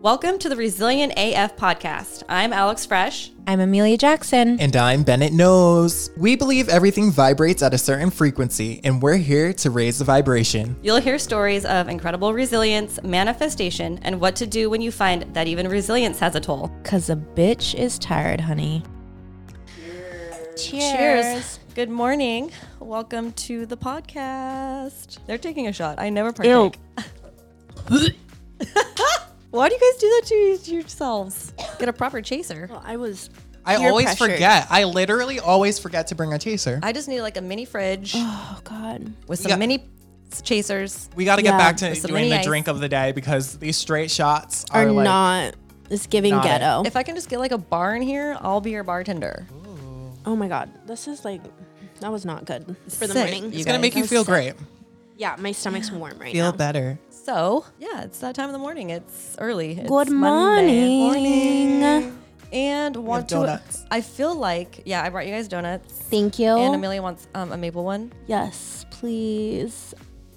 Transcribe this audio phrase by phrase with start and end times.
[0.00, 2.24] Welcome to the Resilient AF podcast.
[2.28, 3.30] I'm Alex Fresh.
[3.46, 4.58] I'm Emelia Jackson.
[4.60, 6.10] And I'm Bennett Knows.
[6.16, 10.76] We believe everything vibrates at a certain frequency, and we're here to raise the vibration.
[10.82, 15.46] You'll hear stories of incredible resilience, manifestation, and what to do when you find that
[15.46, 16.70] even resilience has a toll.
[16.82, 18.82] Cause a bitch is tired, honey.
[20.56, 21.60] Cheers.
[21.74, 22.50] Good morning.
[22.80, 25.18] Welcome to the podcast.
[25.26, 26.00] They're taking a shot.
[26.00, 26.78] I never partake.
[29.52, 31.52] Why do you guys do that to yourselves?
[31.78, 32.66] Get a proper chaser.
[32.70, 33.30] Well, I was.
[33.64, 34.32] I Peer always pressured.
[34.32, 34.66] forget.
[34.70, 36.80] I literally always forget to bring a chaser.
[36.82, 39.12] I just need like a mini fridge Oh God.
[39.28, 39.56] with some Yeah.
[39.56, 39.88] mini
[40.42, 41.08] chasers.
[41.14, 42.44] we got to Yeah, get back to with some doing mini the ice.
[42.46, 45.04] drink of the day because these straight shots Are are, like.
[45.04, 45.54] not.
[45.90, 46.48] It's giving Not it.
[46.48, 46.82] ghetto.
[46.86, 49.46] If I can just get like a bar in here, I'll be your bartender.
[50.26, 50.70] oh my God.
[50.86, 51.42] This is like.
[52.00, 53.16] That was not good for the Sick.
[53.16, 53.44] morning.
[53.52, 53.82] You It's gonna guys.
[53.82, 54.54] make you feel was great.
[55.18, 56.32] Yeah, my stomach's warm right now.
[56.32, 56.56] Feel now.
[56.56, 56.98] better.
[57.24, 58.90] So yeah, it's that time of the morning.
[58.90, 59.78] It's early.
[59.78, 60.98] It's Good Monday.
[60.98, 61.80] morning.
[61.80, 62.18] Morning.
[62.52, 63.36] And want to.
[63.36, 63.84] donuts.
[63.90, 65.92] I feel like yeah, I brought you guys donuts.
[65.94, 66.48] Thank you.
[66.48, 68.12] And Emelia wants um, a maple one.
[68.26, 69.94] yes, please.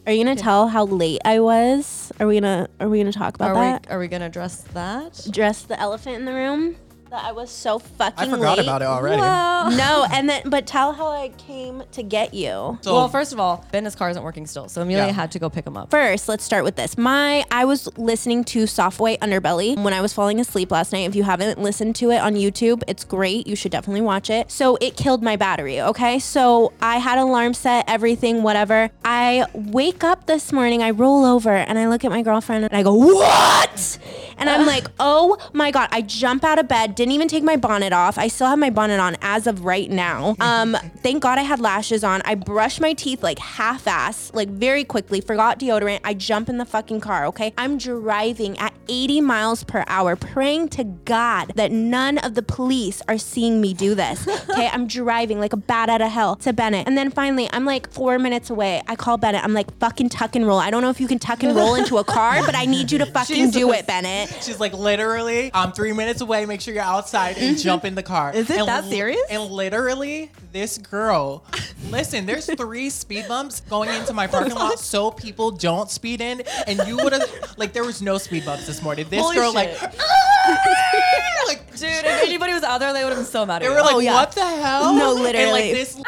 [0.07, 2.11] Are you gonna tell how late I was?
[2.19, 3.87] Are we gonna Are we gonna talk about Are that?
[3.89, 5.27] we are we gonna address that?
[5.31, 6.75] Dress the elephant in the room.
[7.15, 8.27] That I was so fucking.
[8.27, 8.65] I forgot late.
[8.65, 9.21] about it already.
[9.77, 12.77] No, and then but tell how I came to get you.
[12.81, 15.11] So well, first of all, Ben's car isn't working still, so Emelia Yeah.
[15.11, 15.89] had to go pick him up.
[15.89, 16.97] First, let's start with this.
[16.99, 21.07] My I was listening to Soft White Underbelly when I was falling asleep last night.
[21.09, 23.47] If you haven't listened to it on YouTube, it's great.
[23.47, 24.51] You should definitely watch it.
[24.51, 26.19] So it killed my battery, okay?
[26.19, 28.91] So I had alarm set, everything, whatever.
[29.05, 32.73] I wake up this morning, I roll over and I look at my girlfriend and
[32.75, 33.97] I go, "What?"
[34.37, 37.55] And I'm like, "Oh my god." I jump out of bed, didn't even take my
[37.55, 38.17] bonnet off.
[38.17, 40.35] I still have my bonnet on as of right now.
[40.45, 42.21] Um, thank God I had lashes on.
[42.23, 46.01] I brushed my teeth like half ass, like very quickly, forgot deodorant.
[46.03, 47.51] I jump in the fucking car, okay?
[47.57, 53.01] I'm driving at 80 miles per hour, praying to God that none of the police
[53.07, 54.27] are seeing me do this.
[54.55, 56.87] Okay, I'm driving like a bat out of hell to Bennett.
[56.87, 58.81] And then finally, I'm like four minutes away.
[58.87, 59.43] I call Bennett.
[59.43, 60.59] I'm like, fucking tuck and roll.
[60.59, 62.89] I don't know if you can tuck and roll into a car, but I need
[62.89, 64.29] you to fucking do it, Bennett.
[64.41, 66.45] She's like, literally, I'm three minutes away.
[66.45, 68.31] Make sure you're outside and jump in the car.
[68.33, 69.21] Is it And that li- serious?
[69.29, 71.43] And literally, this girl,
[71.89, 76.41] listen, there's three speed bumps going into my parking lot so people don't speed in.
[76.67, 79.05] And you would have, like, there was no speed bumps this morning.
[79.09, 79.81] This Holy girl, shit.
[79.81, 81.43] like, ah!
[81.47, 83.65] like, Dude, if anybody was out there, they would have been so mad at they
[83.67, 83.73] you.
[83.73, 84.13] were like, Oh, yeah.
[84.13, 84.93] what the hell?
[84.95, 85.51] No, And literally.
[85.51, 86.01] like this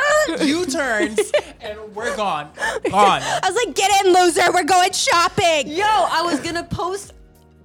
[0.48, 1.20] U turns
[1.62, 2.50] and we're gone.
[2.90, 3.22] Gone.
[3.24, 4.50] I was like, get in, loser.
[4.54, 5.68] We're going shopping.
[5.68, 7.14] Yo, I was gonna post.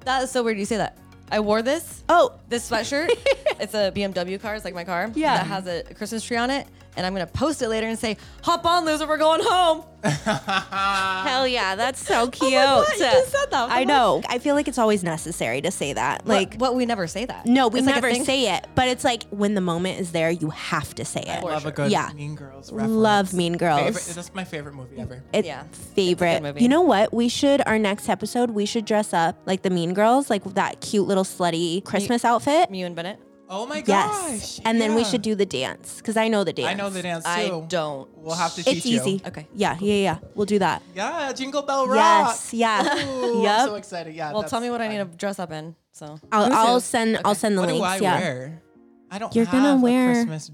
[0.05, 0.59] That is so weird.
[0.59, 0.97] You say that.
[1.33, 2.05] I wore this.
[2.11, 3.09] Oh, This sweatshirt.
[3.59, 4.55] it's a BMW car.
[4.55, 5.11] It's like my car.
[5.15, 5.39] Yeah.
[5.39, 6.67] That has a Christmas tree on it.
[6.97, 9.07] And I'm gonna post it later and say, "Hop on, loser.
[9.07, 12.53] We're going home." Hell yeah, that's so oh cute.
[12.53, 13.71] God, you just said that.
[13.71, 13.87] I oh fuck?
[13.89, 14.23] know.
[14.29, 16.27] I feel like it's always necessary to say that.
[16.27, 16.75] Like, Like, what?
[16.75, 17.47] We never say that.
[17.47, 18.25] no, we It's like a never thing.
[18.25, 21.39] say it, but it's like when the moment is there, you have to say I
[21.39, 21.45] it.
[21.45, 22.11] love a good Yeah.
[22.15, 22.93] Mean Girls reference.
[22.93, 23.81] Love Mean Girls.
[23.81, 25.23] Favorite, that's my favorite movie ever.
[25.33, 25.63] It's Yeah.
[25.95, 26.43] favorite.
[26.43, 26.63] movie.
[26.63, 27.13] You know what?
[27.15, 28.51] We should our next episode.
[28.51, 32.71] We should dress up like the Mean Girls, like that cute little slutty Christmas outfit.
[32.75, 33.19] You and Bennett.
[33.55, 34.61] Oh my Yes, gosh.
[34.65, 36.69] and then we should do the dance because I know the dance.
[36.71, 37.31] I know the dance too.
[37.31, 38.09] I don't.
[38.17, 38.99] We'll have to teach It's you.
[38.99, 39.21] easy.
[39.27, 39.47] Okay.
[39.55, 40.19] Yeah, yeah, yeah.
[40.35, 40.81] We'll do that.
[40.95, 41.97] Yeah, Jingle Bell Rock.
[41.99, 42.55] Yes.
[42.55, 43.07] Yeah.
[43.09, 43.61] Ooh, Yep.
[43.61, 44.15] I'm so excited.
[44.15, 44.33] Yeah.
[44.33, 45.77] Well, tell me what I need to dress up in.
[45.93, 46.87] So I'll, I'll too.
[46.87, 47.21] send.
[47.27, 47.81] I'll send the what links.
[47.81, 48.21] Do I yeah.
[48.21, 48.63] wear?
[49.11, 49.35] I don't.
[49.37, 50.51] You're gonna wear- Christmas.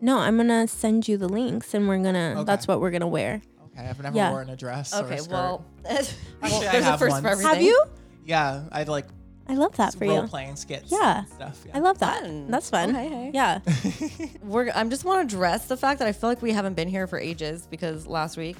[0.00, 2.34] No, I'm gonna send you the links, and we're gonna.
[2.38, 2.44] Okay.
[2.44, 3.42] That's what we're gonna wear.
[3.66, 4.32] Okay, I've never Yeah.
[4.32, 5.14] worn a dress or okay.
[5.14, 5.32] a skirt.
[5.32, 6.04] Well, well
[6.42, 7.22] I there's a first one.
[7.22, 7.54] for everything.
[7.54, 7.84] Have you?
[8.24, 9.06] yeah, I'd like
[9.50, 10.28] I love that for role you.
[10.28, 10.90] playing skits.
[10.92, 11.18] Yeah.
[11.20, 11.62] and stuff.
[11.66, 11.76] Yeah.
[11.76, 12.20] I love that.
[12.22, 12.50] Fun.
[12.50, 12.94] That's fun.
[12.94, 13.30] Oh, okay, hey.
[13.34, 13.58] Yeah.
[14.42, 14.70] We're.
[14.74, 17.06] I'm just want to address the fact that I feel like we haven't been here
[17.06, 18.56] for ages because last week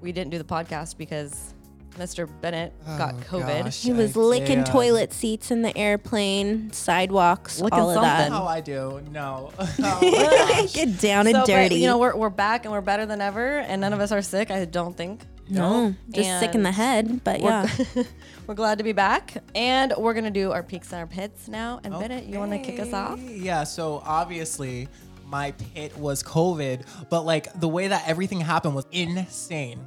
[0.00, 1.54] we didn't do the podcast because
[1.98, 2.28] Mr.
[2.42, 3.64] Bennett got Oh, COVID.
[3.64, 4.66] gosh, He was I licking did.
[4.66, 8.26] toilet seats in the airplane, sidewalks, Licking all of that.
[8.28, 8.32] something.
[8.34, 9.00] How I do?
[9.10, 9.50] No.
[9.58, 10.74] Oh my gosh.
[10.74, 11.76] Get down and So, but, dirty.
[11.76, 14.20] you know, we're, we're back and we're better than ever, and none of us are
[14.20, 14.50] sick.
[14.50, 15.22] I don't think.
[15.48, 18.02] No, just sick in the head, but We're, yeah.
[18.46, 21.80] we're glad to be back, and we're gonna do our peaks and our pits now.
[21.84, 23.20] And Bennett, you want to kick us off?
[23.20, 24.88] Yeah, so obviously
[25.26, 29.80] my pit was COVID, but like the way that everything happened was insane.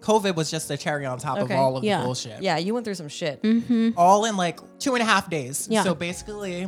[0.00, 1.54] COVID was just the cherry on top Okay.
[1.54, 1.98] of all of Yeah.
[1.98, 2.40] the bullshit.
[2.42, 3.44] Yeah, you went through some shit.
[3.96, 5.66] All in like two and a half days.
[5.70, 5.82] Yeah.
[5.82, 6.66] So basically,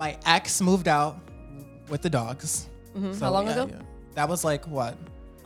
[0.00, 1.18] my ex moved out
[1.88, 2.66] with the dogs.
[2.96, 3.20] Mm-hmm.
[3.22, 3.66] How long yeah, ago?
[3.70, 3.82] yeah.
[4.14, 4.96] That was like what?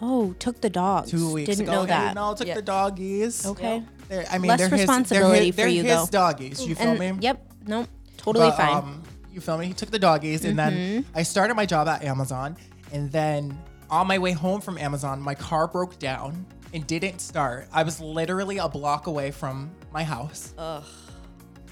[0.01, 1.11] Oh, took the dogs.
[1.11, 1.73] Two weeks Didn't ago.
[1.73, 2.15] know Hey, that.
[2.15, 2.55] no, took Yeah.
[2.55, 3.47] the doggies.
[3.47, 3.83] Okay.
[4.09, 6.19] They're, I mean, Less they're his, responsibility they're for his, you, they're his though.
[6.19, 6.67] doggies.
[6.67, 7.23] You feel And, me?
[7.23, 7.53] Yep.
[7.67, 7.89] Nope.
[8.19, 8.77] Totally But, fine.
[8.77, 9.03] Um,
[9.33, 9.67] you feel me?
[9.67, 10.73] He took the doggies, and then
[11.05, 11.19] Mm-hmm.
[11.19, 12.57] I started my job at Amazon,
[12.93, 13.59] and then
[13.91, 16.45] on my way home from Amazon, my car broke down
[16.75, 17.69] and didn't start.
[17.73, 20.53] I was literally a block away from my house.
[20.59, 20.83] Ugh.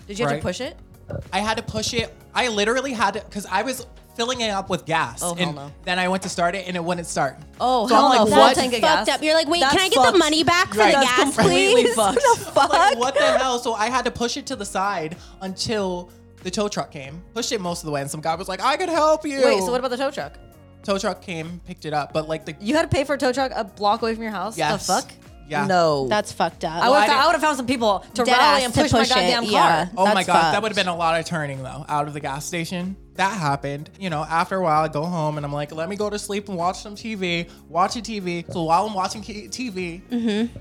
[0.06, 0.40] Did you have Right.
[0.40, 0.76] to push it?
[1.32, 2.14] I had to push it.
[2.34, 5.20] I literally had to because I was filling it up with gas.
[5.22, 5.72] Oh, hell and no.
[5.84, 7.36] then I went to start it and it wouldn't start.
[7.60, 8.36] Oh, So I'm like, no.
[8.36, 8.54] what?
[8.56, 9.08] That's fucked gas.
[9.08, 9.22] up.
[9.22, 10.12] You're like, wait, That's can I get fucked.
[10.12, 10.94] the money back for Right.
[10.94, 11.94] the That's gas, completely please?
[11.96, 12.14] fucked.
[12.16, 12.70] the fuck?
[12.70, 13.58] Like, what the hell?
[13.58, 16.10] So I had to push it to the side until
[16.42, 17.22] the tow truck came.
[17.34, 19.42] Pushed it most of the way, and some guy was like, "I could help you."
[19.42, 20.34] Wait, so what about the tow truck?
[20.82, 23.18] tow truck came, picked it up, but like the You had to pay for a
[23.18, 24.58] tow truck a block away from your house?
[24.58, 24.86] Yes.
[24.86, 25.10] The fuck?
[25.48, 25.66] Yeah.
[25.66, 26.08] No.
[26.08, 26.72] That's fucked up.
[26.72, 28.80] I Well, would I have didn't- found some people to Dead rally ass and to
[28.82, 29.84] push, my push it, goddamn yeah.
[29.86, 29.90] car.
[29.96, 30.62] Oh my That's god, that fucked.
[30.62, 32.96] would have been a lot of turning though out of the gas station.
[33.16, 33.90] That happened.
[34.00, 36.18] You know, after a while, I go home and I'm like, let me go to
[36.18, 37.48] sleep and watch some TV.
[37.68, 38.50] Watching TV.
[38.52, 40.56] So while I'm watching ki- TV, Mm-hmm.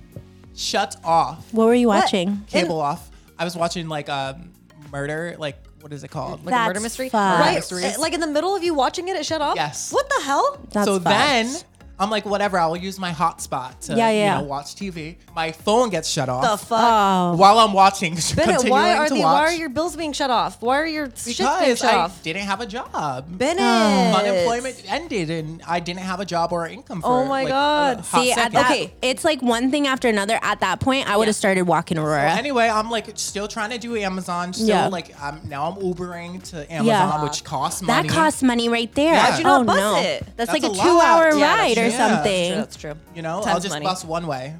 [0.55, 1.51] shut off.
[1.53, 2.41] what were you watching?
[2.47, 3.09] Cable off.
[3.39, 4.51] I was watching like um,
[4.91, 5.35] murder.
[5.39, 6.45] Like what is it called?
[6.45, 7.09] Like a murder mystery?
[7.09, 7.41] fucked.
[7.41, 7.55] Right.
[7.55, 7.97] Mysteries.
[7.97, 9.55] uh, Like in the middle of you watching it, it shut off?
[9.55, 9.91] Yes.
[9.91, 10.57] What the hell?
[10.71, 11.65] That's so fucked.
[11.97, 12.57] Then I'm like, whatever.
[12.59, 14.35] I'll use my hotspot to Yeah, yeah.
[14.37, 15.15] you know watch TV.
[15.35, 16.79] My phone gets shut off The fuck?
[16.81, 18.15] Oh, while I'm watching.
[18.35, 19.33] Bennett, why are to the watch.
[19.33, 20.61] why are your bills being shut off?
[20.61, 22.21] Why are your shit being because shut I off?
[22.23, 23.25] didn't have a job.
[23.29, 24.15] Bennett.
[24.15, 27.99] Unemployment ended and I didn't have a job or income for Oh my like, God.
[27.99, 28.93] a hot see, at that, Okay.
[29.01, 30.39] it's like one thing after another.
[30.41, 31.39] At that point, I would have Yeah.
[31.39, 32.31] started walking Aurora.
[32.31, 34.53] Anyway, I'm like still trying to do Amazon.
[34.53, 34.87] Still Yeah.
[34.87, 37.23] like I'm now I'm Ubering to Amazon, Yeah.
[37.23, 38.07] which costs money.
[38.07, 39.15] that costs money right there.
[39.15, 39.95] Why'd you not oh, bus no.
[39.97, 40.23] it?
[40.37, 40.83] That's, That's like a, a lot.
[40.83, 41.82] two-hour Yeah, ride true.
[41.83, 42.51] Or Yeah, that's something.
[42.55, 42.93] That's true.
[43.15, 43.85] you know, I'll Time's just money.
[43.85, 44.55] bus one way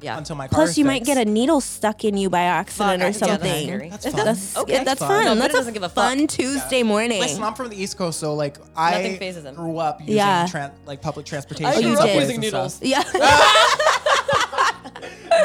[0.00, 0.18] Yeah.
[0.18, 0.56] until my car.
[0.56, 3.06] Plus, is you might get a needle stuck in you by accident Fuck, or yeah,
[3.06, 3.64] that's something.
[3.66, 3.88] scary.
[3.90, 4.24] That's fun.
[4.24, 4.84] That's okay.
[4.84, 5.08] that's fun.
[5.08, 5.24] fun.
[5.24, 6.04] No, that's a doesn't give a fuck.
[6.16, 7.20] fun Tuesday morning.
[7.20, 9.54] Listen, I'm from the East Coast, so like Nothing I phases him.
[9.54, 10.46] grew up using Yeah.
[10.46, 11.66] tran- like public transportation.
[11.66, 12.78] I grew up subways using and needles.
[12.82, 13.02] yeah.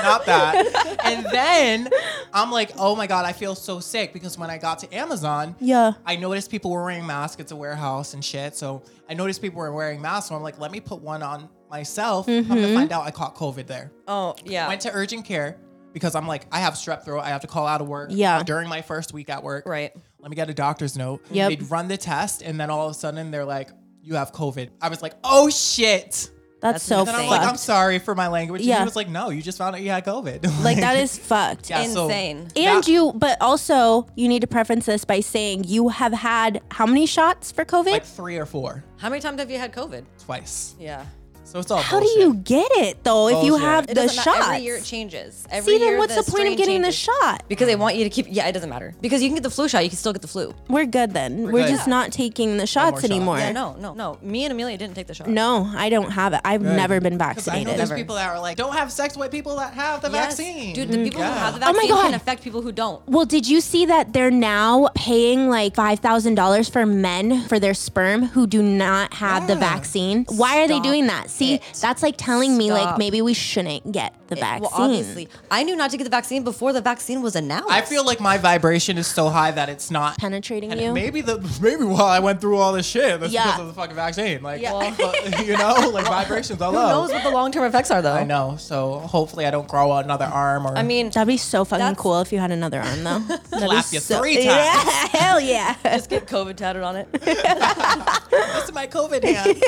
[0.03, 0.99] Not that.
[1.05, 1.89] and then
[2.33, 5.55] I'm like, oh my god, I feel so sick because when I got to Amazon,
[5.59, 5.93] Yeah.
[6.05, 7.39] I noticed people were wearing masks.
[7.41, 8.55] It's a warehouse and shit.
[8.55, 10.29] So I noticed people were wearing masks.
[10.29, 12.27] So I'm like, let me put one on myself.
[12.27, 12.53] Mm-hmm.
[12.53, 13.91] to find out, I caught COVID there.
[14.07, 14.67] Oh, yeah.
[14.67, 15.57] Went to urgent care
[15.93, 17.21] because I'm like, I have strep throat.
[17.21, 18.09] I have to call out of work.
[18.11, 18.43] Yeah.
[18.43, 19.65] During my first week at work.
[19.65, 19.93] Right.
[20.19, 21.25] Let me get a doctor's note.
[21.31, 21.49] Yep.
[21.49, 23.69] They'd run the test, and then all of a sudden they're like,
[24.01, 24.69] you have COVID.
[24.81, 26.29] I was like, oh shit.
[26.59, 28.61] That's so And then I'm like, I'm sorry for my language.
[28.61, 28.79] And Yeah.
[28.79, 30.45] he was like, no, you just found out you had COVID.
[30.63, 31.69] Like that is fucked.
[31.69, 32.47] Yeah, so- Insane.
[32.55, 36.61] And that- you, but also you need to preference this by saying you have had
[36.71, 37.91] how many shots for COVID?
[37.91, 40.03] like three or four How many times have you had COVID?
[40.25, 40.75] twice.
[40.79, 41.05] Yeah.
[41.47, 42.15] So it's all how bullshit.
[42.17, 44.31] do you get it though if you have It the doesn't matter.
[44.31, 44.47] shots?
[44.49, 45.47] Every year it changes.
[45.49, 47.43] Every See, then year what's the, point of strain getting the shot?
[47.47, 48.25] Because they want you to keep.
[48.29, 48.93] Yeah, it doesn't matter.
[48.99, 50.53] Because you can get the flu shot, you can still get the flu.
[50.67, 51.43] We're good then.
[51.43, 51.69] We're, good.
[51.69, 53.11] just not taking the shots more shots.
[53.11, 53.37] anymore.
[53.37, 54.17] Yeah, no, no, no.
[54.21, 55.29] Me and Emelia didn't take the shot.
[55.29, 56.41] No, I don't have it.
[56.43, 57.67] I've never been 'Cause I know vaccinated.
[57.79, 57.95] there's Never.
[58.01, 60.35] people that are like, don't have sex with people that have the Yes.
[60.37, 60.73] vaccine.
[60.73, 60.89] dude.
[60.89, 61.31] The people Yeah.
[61.33, 63.01] who have the Oh my vaccine can affect people who don't.
[63.07, 67.57] Well, did you see that they're now paying like five thousand dollars for men for
[67.57, 70.25] their sperm who do not have the vaccine?
[70.29, 71.29] Why are they doing that?
[71.37, 71.63] See, it.
[71.81, 74.61] that's like telling me like maybe we shouldn't get the vaccine.
[74.61, 77.69] Well, obviously, I knew not to get the vaccine before the vaccine was announced.
[77.71, 80.17] I feel like my vibration is so high that it's not.
[80.17, 80.93] penetrating And you.
[80.93, 83.45] maybe the maybe while I went through all this shit, that's Yeah.
[83.45, 84.41] because of the fucking vaccine.
[84.43, 84.73] Like, Yeah.
[84.73, 85.13] well,
[85.45, 86.89] you know, like vibrations all who low.
[86.89, 88.13] knows what the long term effects are though.
[88.13, 88.55] I know.
[88.59, 92.19] So hopefully I don't grow another arm or I mean, That'd be so fucking cool
[92.21, 93.19] if you had another arm though.
[93.49, 94.45] That'd slap you so- three times.
[94.47, 95.75] Yeah, hell yeah.
[95.83, 97.11] just get COVID tatted on it.
[97.13, 99.61] This is my COVID hand.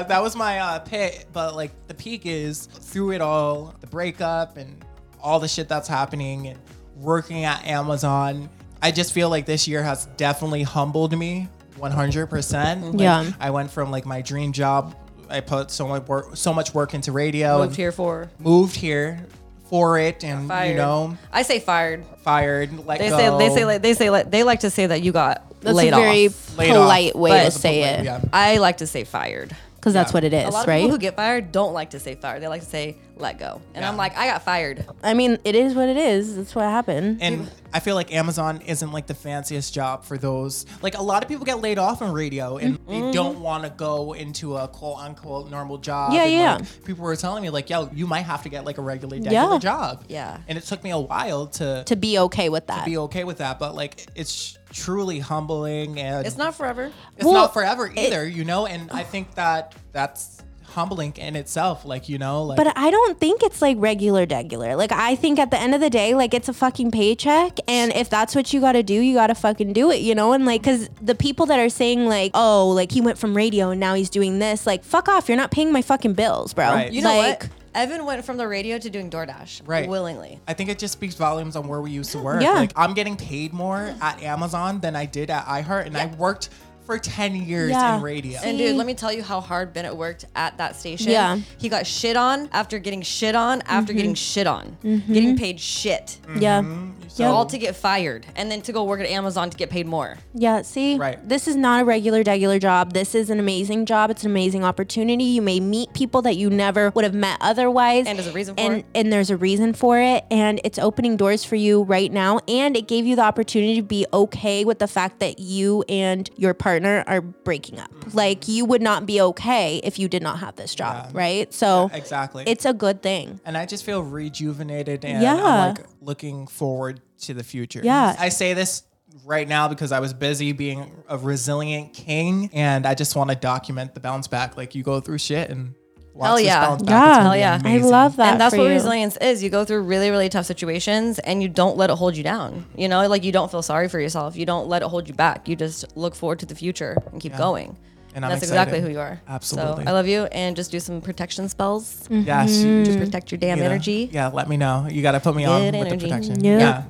[0.00, 1.26] Yeah, that was my uh, pit.
[1.32, 4.84] But like the peak is through it all, the breakup and
[5.22, 6.58] all the shit that's happening and
[6.96, 8.48] working at Amazon.
[8.82, 12.92] I just feel like this year has definitely humbled me 100%.
[12.92, 13.30] Like, Yeah.
[13.38, 14.94] I went from like my dream job.
[15.28, 17.58] I put so much work, so much work into radio.
[17.58, 19.24] Moved here for Moved here
[19.68, 20.70] for it, and fired.
[20.70, 22.04] you know, I say fired.
[22.24, 22.84] fired.
[22.86, 23.16] Let They go.
[23.16, 25.76] say they say like they say like they like to say that you got That's
[25.76, 26.56] laid a very off.
[26.56, 27.20] Polite off.
[27.20, 28.04] way But- to say polite- it.
[28.06, 28.20] yeah.
[28.32, 29.54] I like to say fired.
[29.80, 30.80] Because that's what it is, A lot of right?
[30.82, 32.42] people who get fired don't like to say fired.
[32.42, 33.60] They like to say let go.
[33.74, 33.98] And I'm Yeah.
[33.98, 34.84] like, I got fired.
[35.02, 36.36] I mean, it is what it is.
[36.36, 37.18] That's what happened.
[37.22, 40.66] And I feel like Amazon isn't like the fanciest job for those.
[40.82, 42.90] Like a lot of people get laid off in radio and Mm-hmm.
[43.06, 46.12] they don't want to go into a quote unquote normal job.
[46.12, 46.54] Yeah, and, yeah.
[46.56, 49.16] like, people were telling me like, yo, you might have to get like a regular,
[49.16, 49.40] Yeah.
[49.40, 50.04] regular job.
[50.08, 50.38] Yeah.
[50.46, 52.80] And it took me a while to, to be okay with that.
[52.80, 56.92] To be okay with that, but like it's truly humbling and It's not forever.
[57.16, 58.66] it's Well, not forever either, you know.
[58.66, 61.84] And I think that that's humbling in itself.
[61.84, 64.76] Like you know, like But I don't think it's like regular degular.
[64.76, 67.92] Like I think at the end of the day, like it's a fucking paycheck, and
[67.92, 70.32] if that's what you got to do, you got to fucking do it, you know.
[70.32, 73.70] And like, cause the people that are saying like, oh, like he went from radio
[73.70, 76.66] and now he's doing this, like, fuck off, you're not paying my fucking bills, bro.
[76.66, 76.92] Right.
[76.92, 77.50] You know like, what?
[77.74, 79.62] Evan went from the radio to doing DoorDash.
[79.64, 79.88] Right.
[79.88, 80.40] Willingly.
[80.48, 82.42] I think it just speaks volumes on where we used to work.
[82.42, 82.52] Yeah.
[82.52, 86.50] Like I'm getting paid more at Amazon than I did at iHeart, and I worked
[86.90, 87.96] for ten years Yeah.
[87.96, 88.40] in radio.
[88.42, 91.10] And dude, let me tell you how hard Bennett worked at that station.
[91.10, 91.38] Yeah.
[91.58, 94.76] He got shit on after getting shit on after getting shit on.
[94.82, 95.12] Mm-hmm.
[95.12, 96.18] Getting paid shit.
[96.38, 96.62] Yeah.
[96.62, 96.90] Mm-hmm.
[97.08, 99.86] So all to get fired and then to go work at Amazon to get paid
[99.86, 100.16] more.
[100.32, 101.18] Yeah, see, Right.
[101.28, 102.92] this is not a regular, regular job.
[102.92, 104.10] This is an amazing job.
[104.10, 105.24] It's an amazing opportunity.
[105.24, 108.06] You may meet people that you never would have met otherwise.
[108.06, 108.86] And there's a reason for and, it.
[108.94, 110.24] And there's a reason for it.
[110.30, 112.38] And it's opening doors for you right now.
[112.46, 116.30] And it gave you the opportunity to be okay with the fact that you and
[116.36, 117.90] your partner are breaking up.
[117.92, 118.16] Mm-hmm.
[118.16, 121.18] Like, you would not be okay if you did not have this job, Yeah.
[121.18, 121.54] right?
[121.54, 122.44] So exactly.
[122.46, 123.40] it's a good thing.
[123.44, 125.34] and I just feel rejuvenated and Yeah.
[125.34, 127.80] I'm like looking forward to the future.
[127.82, 128.16] Yeah.
[128.18, 128.84] I say this
[129.24, 133.36] right now because I was busy being a resilient king and I just want to
[133.36, 134.56] document the bounce back.
[134.56, 135.74] Like you go through shit and
[136.14, 136.76] watch Hell yeah.
[136.76, 136.80] back.
[136.88, 137.10] Yeah.
[137.10, 137.60] It's Hell yeah.
[137.64, 138.32] I I love that.
[138.32, 138.74] and that's for what you.
[138.74, 139.42] resilience is.
[139.42, 142.66] You go through really, really tough situations and you don't let it hold you down.
[142.76, 144.36] You know, like you don't feel sorry for yourself.
[144.36, 145.48] You don't let it hold you back.
[145.48, 147.76] You just look forward to the future and keep going.
[148.12, 148.60] And I'm that's excited.
[148.60, 149.20] exactly who you are.
[149.28, 149.84] Absolutely.
[149.84, 152.08] So I love you and just do some protection spells.
[152.10, 152.50] Yes.
[152.50, 152.68] Mm-hmm.
[152.68, 154.10] you Just protect your damn you know, energy.
[154.12, 154.88] Yeah, let me know.
[154.90, 156.42] You got to put me on Good with the protection.
[156.42, 156.58] Yeah.
[156.58, 156.84] Yeah.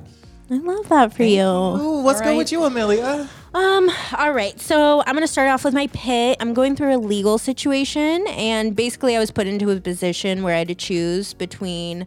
[0.49, 1.43] I love that for you.
[1.43, 2.37] Ooh, what's good Alright.
[2.37, 3.29] with you, Emelia?
[3.53, 4.59] Um, all right.
[4.59, 6.37] So I'm gonna start off with my pit.
[6.39, 10.55] I'm going through a legal situation and basically I was put into a position where
[10.55, 12.05] I had to choose between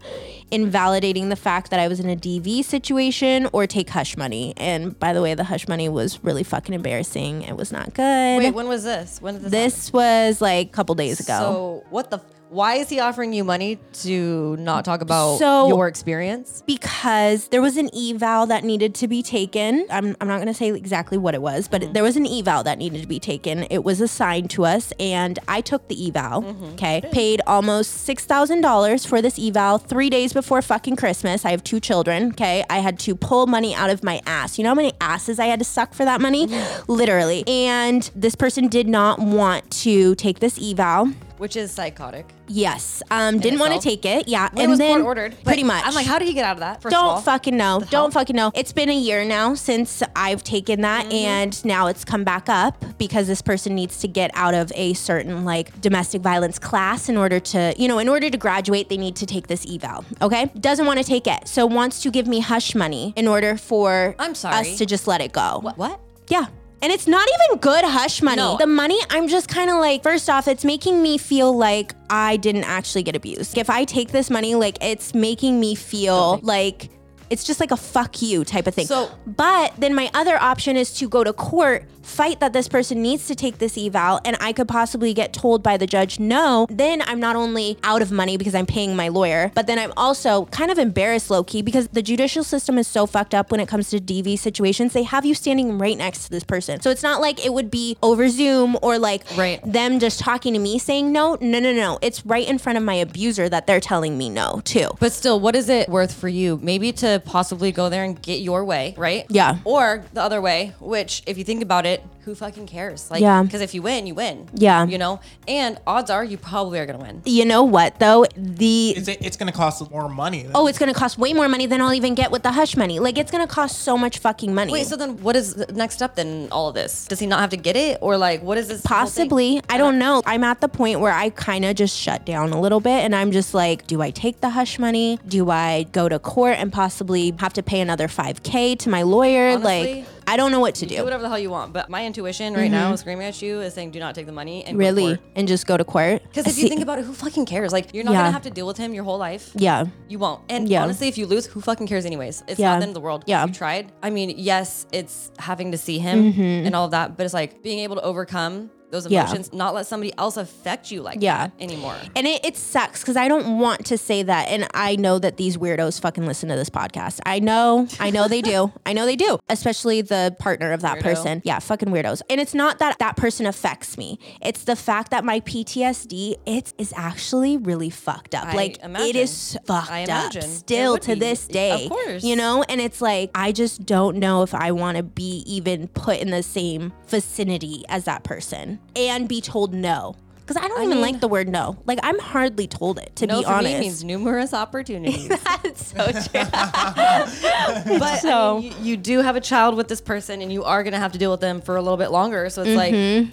[0.51, 4.55] invalidating the fact that I was in a DV situation or take hush money.
[4.57, 7.43] And by the way, the hush money was really fucking embarrassing.
[7.43, 8.39] It was not good.
[8.39, 9.21] Wait, when was this?
[9.21, 11.39] When did this this was like a couple days ago.
[11.39, 12.21] So what the?
[12.55, 16.63] Why is he offering you money to not talk about So- your experience?
[16.67, 19.87] because there was an eval that needed to be taken.
[19.91, 21.93] I'm, I'm not going to say exactly what it was, but mm-hmm.
[21.93, 23.65] there was an eval that needed to be taken.
[23.71, 26.43] It was assigned to us, and I took the eval.
[26.43, 26.65] Mm-hmm.
[26.75, 27.03] Okay.
[27.11, 31.45] Paid almost $6,000 for this eval three days before fucking Christmas.
[31.45, 32.29] I have two children.
[32.29, 32.65] Okay.
[32.71, 34.59] I had to pull money out of my ass.
[34.59, 36.47] You know how many asses I had to suck for that money?
[36.89, 37.43] Literally.
[37.49, 41.11] And this person did not want to take this eval.
[41.45, 42.25] Which is psychotic.
[42.49, 43.03] Yes.
[43.11, 44.01] Um, didn't want to itself?
[44.01, 44.29] take it.
[44.29, 44.49] Yeah.
[44.55, 45.45] When and was then court ordered?
[45.45, 45.87] Pretty Like, much.
[45.87, 46.77] I'm like, how did he get out of that?
[46.81, 47.21] First of Don't all?
[47.21, 47.83] fucking know.
[47.91, 48.51] Don't fucking know.
[48.55, 51.15] It's been a year now since I've taken that, Mm-hmm.
[51.15, 54.95] and now it's come back up because this person needs to get out of a
[54.95, 58.97] certain like domestic violence class in order to, you know, in order to graduate, they
[58.97, 60.03] need to take this eval.
[60.23, 63.59] Okay, doesn't want to take it, so wants to give me hush money in order
[63.59, 64.57] for I'm sorry.
[64.73, 65.61] us to just let it go.
[65.77, 66.01] What?
[66.29, 66.47] Yeah.
[66.85, 68.43] And it's not even good hush money.
[68.43, 68.59] No.
[68.59, 72.37] The money, I'm just kind of like, first off, it's making me feel like I
[72.37, 73.57] didn't actually get abused.
[73.57, 76.91] If I take this money, like, it's making me feel like
[77.35, 78.87] it's just like a fuck you type of thing.
[78.87, 83.03] So- but then my other option is to go to court, fight that this person
[83.03, 86.67] needs to take this eval, and I could possibly get told by the judge no.
[86.71, 89.93] Then I'm not only out of money because I'm paying my lawyer, but then I'm
[89.97, 93.59] also kind of embarrassed low key because the judicial system is so fucked up when
[93.59, 94.93] it comes to DV situations.
[94.93, 96.81] They have you standing right next to this person.
[96.83, 99.61] So it's not like it would be over Zoom or like Right.
[99.65, 101.37] them just talking to me saying no.
[101.41, 101.99] No, no, no.
[102.03, 104.89] It's right in front of my abuser that they're telling me no too.
[105.01, 106.61] But still, what is it worth for you?
[106.63, 109.27] Maybe to possibly go there and get your way, right?
[109.29, 109.59] Yeah.
[109.65, 113.11] Or the other way, which if you think about it, who fucking cares?
[113.11, 113.43] Like, Yeah.
[113.43, 114.49] Because if you win, you win.
[114.55, 114.87] Yeah.
[114.87, 117.23] You know, and odds are you probably are gonna win.
[117.25, 118.25] You know what though?
[118.37, 120.47] The It's, it's going to cost more money.
[120.55, 122.99] oh, it's gonna cost way more money than I'll even get with the hush money.
[122.99, 124.73] Like it's gonna cost so much fucking money.
[124.73, 127.07] Wait, so then what is the next step then all of this?
[127.07, 128.85] Does he not have to get it, or like what is this?
[128.85, 129.07] whole thing?
[129.07, 129.61] Possibly.
[129.69, 130.23] I don't know.
[130.27, 133.15] I'm at the point where I kind of just shut down a little bit and
[133.15, 135.19] I'm just like, do I take the hush money?
[135.27, 139.51] Do I go to court and possibly have to pay another 5K to my lawyer?
[139.51, 141.05] Honestly, like, I don't know what to Do do.
[141.05, 143.91] whatever the hell you want, but my intuition right now screaming at you is saying,
[143.91, 145.19] "Do not take the money." And Really?
[145.37, 146.23] And just go to court?
[146.23, 147.73] Because if you See- think about it, who fucking cares?
[147.73, 148.21] Like you're not Yeah.
[148.23, 149.51] gonna have to deal with him your whole life.
[149.55, 149.85] Yeah.
[150.09, 150.41] You won't.
[150.49, 150.83] And Yeah.
[150.83, 152.43] honestly, if you lose, who fucking cares anyways?
[152.49, 152.71] It's Yeah.
[152.71, 153.25] not the end of the world.
[153.27, 153.45] Yeah.
[153.47, 153.93] You tried.
[154.03, 156.67] I mean, yes, it's having to see him Mm-hmm.
[156.67, 159.25] and all of that, but it's like being able to overcome those Yeah.
[159.25, 161.49] emotions, not let somebody else affect you like Yeah.
[161.49, 161.97] that anymore.
[162.17, 164.49] And it, it sucks because I don't want to say that.
[164.49, 167.21] And I know that these weirdos fucking listen to this podcast.
[167.27, 168.73] I know, I know they do.
[168.87, 171.03] I know they do, especially the partner of that Weirdo.
[171.03, 171.43] person.
[171.45, 172.23] Yeah, fucking weirdos.
[172.31, 176.73] And it's not that that person affects me, it's the fact that my PTSD, it
[176.79, 178.47] is actually really fucked up.
[178.47, 179.17] I like, it imagine.
[179.17, 181.21] is fucked up still to be.
[181.21, 181.89] this Of day.
[181.89, 182.23] course.
[182.25, 182.65] You know?
[182.69, 186.31] And it's like, I just don't know if I want to be even put in
[186.31, 190.17] the same vicinity as that person and be told no.
[190.47, 191.79] Because I don't even mean- like the word no.
[191.87, 193.75] Like I'm hardly told it to no, be for honest.
[193.75, 195.29] me means numerous opportunities.
[195.63, 196.51] That's so true.
[197.99, 200.65] but So- I mean, you, you do have a child with this person, and you
[200.65, 202.49] are gonna have to deal with them for a little bit longer.
[202.51, 202.95] So it's like.
[202.95, 203.31] Mm-hmm.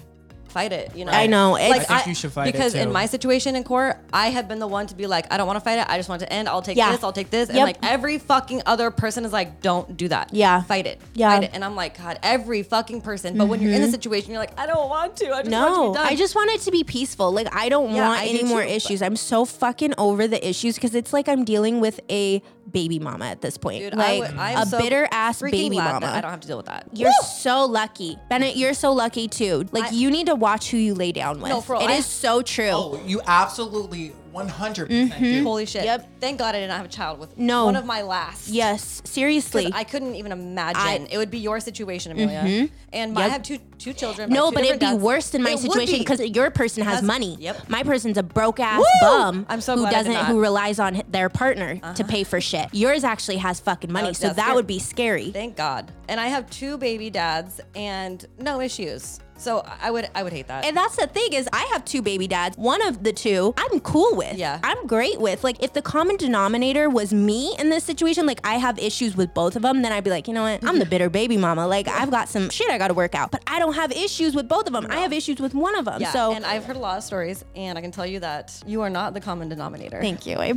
[0.51, 1.11] Fight it, you know.
[1.11, 1.21] Mm-hmm.
[1.21, 3.63] I know, it's- Like I think you should fight it, because in my situation in
[3.63, 5.85] court, I have been the one to be like, I don't want to fight it.
[5.89, 6.49] I just want it to end.
[6.49, 6.91] I'll take Yeah.
[6.91, 7.03] this.
[7.03, 7.49] I'll take this.
[7.49, 10.33] And like every fucking other person is like, don't do that.
[10.33, 10.61] Yeah.
[10.63, 10.99] fight it.
[11.13, 11.31] Yeah.
[11.33, 11.51] fight it.
[11.53, 13.37] And I'm like, God, every fucking person.
[13.37, 15.31] But when you're in the situation, you're like, I don't want to.
[15.33, 15.73] I just want Mm-hmm.
[15.81, 16.05] no, to be done.
[16.07, 17.31] I just want it to be peaceful.
[17.31, 19.01] Like I don't Yeah, want I any more too, issues.
[19.01, 22.41] I'm so fucking over the issues because it's like I'm dealing with a
[22.71, 23.79] baby mama at this point.
[23.83, 26.05] Dude, like would- a so bitter ass baby mama.
[26.07, 26.87] I don't have to deal with that.
[26.93, 28.17] You're so lucky.
[28.29, 29.65] Bennett, you're so lucky too.
[29.71, 31.49] Like I- you need to watch who you lay down with.
[31.49, 32.69] No, for real, It I- is so true.
[32.71, 35.23] Oh, you absolutely 100% mm-hmm.
[35.23, 35.43] do.
[35.43, 35.83] Holy shit.
[35.83, 36.21] Yep.
[36.21, 37.65] Thank God I didn't have a child with No.
[37.65, 38.47] one of my last.
[38.47, 39.69] Yes, seriously.
[39.73, 42.39] I couldn't even imagine I- it would be your situation, Amelia.
[42.41, 42.73] Mm-hmm.
[42.93, 43.31] And my, I Yep.
[43.31, 44.29] have two two children.
[44.29, 45.01] by no, two but it'd be dads.
[45.01, 45.99] worse than my It would situation be.
[45.99, 47.35] because your person has That's- money.
[47.39, 47.67] yep.
[47.67, 48.85] My person's a broke ass Woo!
[49.01, 50.25] bum I'm so who glad I did doesn't not.
[50.27, 52.03] who relies on h- their partner to uh-huh.
[52.07, 52.67] pay for shit.
[52.73, 54.55] Yours actually has fucking money, would- so that's that scary.
[54.55, 55.31] would be scary.
[55.31, 55.91] Thank God.
[56.07, 59.19] And I have two baby dads and no issues.
[59.41, 60.65] So I would I would hate that.
[60.65, 62.57] And that's the thing is I have two baby dads.
[62.57, 64.37] One of the two I'm cool with.
[64.37, 64.59] Yeah.
[64.63, 65.43] I'm great with.
[65.43, 69.33] Like if the common denominator was me in this situation, like I have issues with
[69.33, 70.63] both of them, then I'd be like, you know what?
[70.63, 71.67] I'm the bitter baby mama.
[71.67, 73.31] Like I've got some shit I got to work out.
[73.31, 74.85] But I don't have issues with both of them.
[74.89, 76.01] I have issues with one of them.
[76.01, 78.61] yeah, So and I've heard a lot of stories, and I can tell you that
[78.67, 79.99] you are not the common denominator.
[80.01, 80.37] Thank you.
[80.37, 80.45] I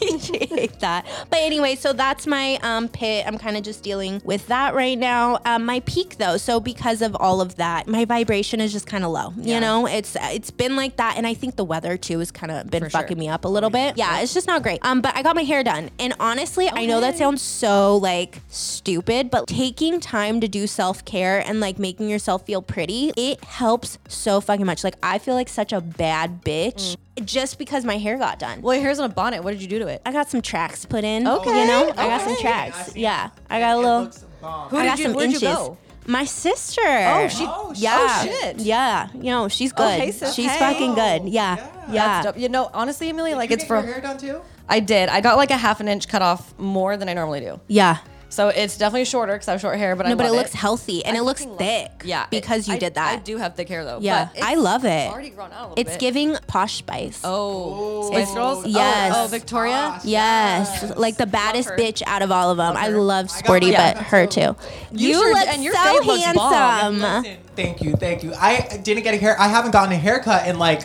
[0.00, 1.06] appreciate that.
[1.30, 3.24] But anyway, so that's my um, pit.
[3.26, 5.38] I'm kind of just dealing with that right now.
[5.44, 9.04] Um, my peak though, so because of all of that, my vibration is just kind
[9.04, 9.32] of low.
[9.36, 12.50] You know, it's it's been like that, and I think the weather too has kind
[12.52, 13.00] of been For sure.
[13.00, 13.96] fucking me up a little bit.
[13.96, 14.78] Yeah, it's just not great.
[14.82, 18.40] Um, but I got my hair done, and honestly, I know that sounds so like
[18.48, 23.42] stupid, but taking time to do self care and like making yourself feel pretty, it
[23.44, 24.84] helps so fucking much.
[24.84, 28.62] Like I feel like such a bad bitch just because my hair got done.
[28.62, 29.42] Well, your hair's in a bonnet.
[29.44, 30.00] What did you do to it?
[30.06, 31.26] I got some tracks put in.
[31.28, 32.40] Okay, You know, I got some okay.
[32.42, 32.96] tracks.
[32.96, 33.30] Yeah.
[33.50, 34.02] I got a little.
[34.04, 34.68] looks bomb.
[34.70, 35.42] Who I did got you- some where'd you inches.
[35.42, 35.78] go?
[36.06, 36.80] My sister.
[36.84, 37.82] Oh, she- Oh, shit.
[37.82, 37.96] Yeah.
[38.00, 38.56] Oh, shit.
[38.60, 39.08] Yeah.
[39.14, 40.00] You know, she's good.
[40.00, 40.58] Hey, she's Hey.
[40.58, 41.28] fucking good.
[41.28, 41.56] Yeah.
[41.56, 41.66] Yeah.
[41.90, 41.92] Yeah.
[42.22, 42.38] That's dope.
[42.38, 43.86] You know, honestly, Emelia, like you it's get your from.
[43.92, 44.40] hair done too?
[44.68, 45.08] I did.
[45.08, 47.60] I got like a half an inch cut off more than I normally do.
[47.68, 47.98] Yeah.
[48.32, 50.38] So it's definitely shorter because I have short hair, but I No, but it love
[50.38, 51.90] looks healthy and I it looks thick.
[52.00, 52.06] it.
[52.06, 53.12] Yeah, Because it- you I- did that.
[53.12, 53.98] I do have thick hair though.
[54.00, 55.12] Yeah, but I love it.
[55.12, 56.00] Already grown out a little It's bit.
[56.00, 57.20] giving posh spice.
[57.24, 58.66] Oh, Oh, Spice Girls.
[58.66, 59.12] yes.
[59.14, 59.72] Oh, oh, Victoria.
[59.96, 60.04] Gosh.
[60.06, 60.92] Yes, Yes.
[60.96, 62.74] like the baddest bitch out of all of them.
[62.74, 64.56] I love I got Sporty, my- but her too.
[64.92, 67.00] You You, sure look did, and your so fade looks handsome.
[67.02, 68.32] Listen, thank you, thank you.
[68.40, 69.38] I didn't get a hair.
[69.38, 70.80] I haven't gotten a haircut in like,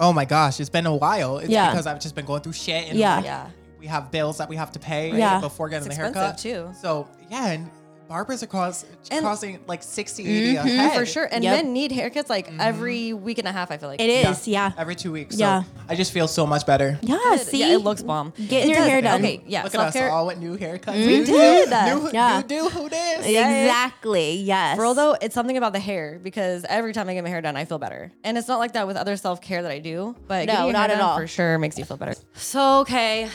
[0.00, 1.36] oh my gosh, it's been a while.
[1.38, 1.70] It's Yeah.
[1.72, 2.88] because I've just been going through shit.
[2.88, 3.16] And Yeah.
[3.16, 3.46] like, Yeah.
[3.84, 5.40] We have bills that we have to pay right, Yeah.
[5.40, 6.70] before getting It's the haircut too.
[6.80, 7.70] So yeah, and
[8.08, 10.66] barbers are cost, And- costing like 60, 80 mm-hmm.
[10.66, 10.98] a head.
[10.98, 11.28] For sure.
[11.30, 11.56] And Yep.
[11.56, 12.60] men need haircuts like mm-hmm.
[12.60, 13.70] every week and a half.
[13.70, 14.72] I feel like It is, yeah.
[14.76, 15.36] Every two weeks.
[15.36, 15.62] Yeah.
[15.62, 16.98] So I just feel so much better.
[17.02, 17.40] Yeah, Good.
[17.40, 18.32] see, Yeah, it looks bomb.
[18.48, 18.88] Getting your does.
[18.88, 19.20] hair done.
[19.20, 19.64] Okay, yeah.
[19.64, 20.10] Look at us self-care.
[20.10, 20.94] all with new haircuts.
[20.96, 21.68] We New- did.
[21.70, 22.42] New, Yeah.
[22.46, 23.26] new, new, who this?
[23.26, 23.62] Yeah, yeah.
[23.64, 24.36] Exactly.
[24.36, 24.76] Yes.
[24.76, 27.40] For real though, it's something about the hair because every time I get my hair
[27.40, 28.12] done, I feel better.
[28.22, 30.90] And it's not like that with other self care that I do, but No, not
[30.90, 31.16] at all.
[31.16, 32.14] for sure makes you feel better.
[32.34, 33.28] So okay,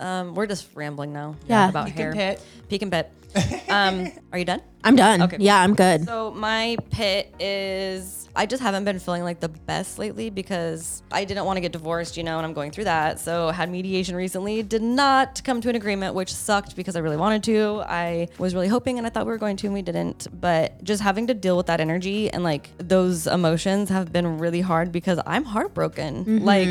[0.00, 1.36] um, we're just rambling now.
[1.48, 1.68] Yeah.
[1.68, 2.10] about Peak hair.
[2.10, 2.42] and pit.
[2.68, 3.12] Peak and pit.
[3.68, 4.62] Um, are you done?
[4.84, 5.20] I'm done.
[5.22, 5.36] Okay.
[5.40, 6.06] Yeah, I'm good.
[6.06, 11.24] So my pit is I just haven't been feeling like the best lately because I
[11.24, 13.18] didn't want to get divorced, you know, and I'm going through that.
[13.18, 17.16] So had mediation recently, did not come to an agreement, which sucked because I really
[17.16, 17.82] wanted to.
[17.86, 20.28] I was really hoping and I thought we were going to and we didn't.
[20.38, 24.60] But just having to deal with that energy and like those emotions have been really
[24.60, 26.44] hard because I'm heartbroken.
[26.44, 26.68] Like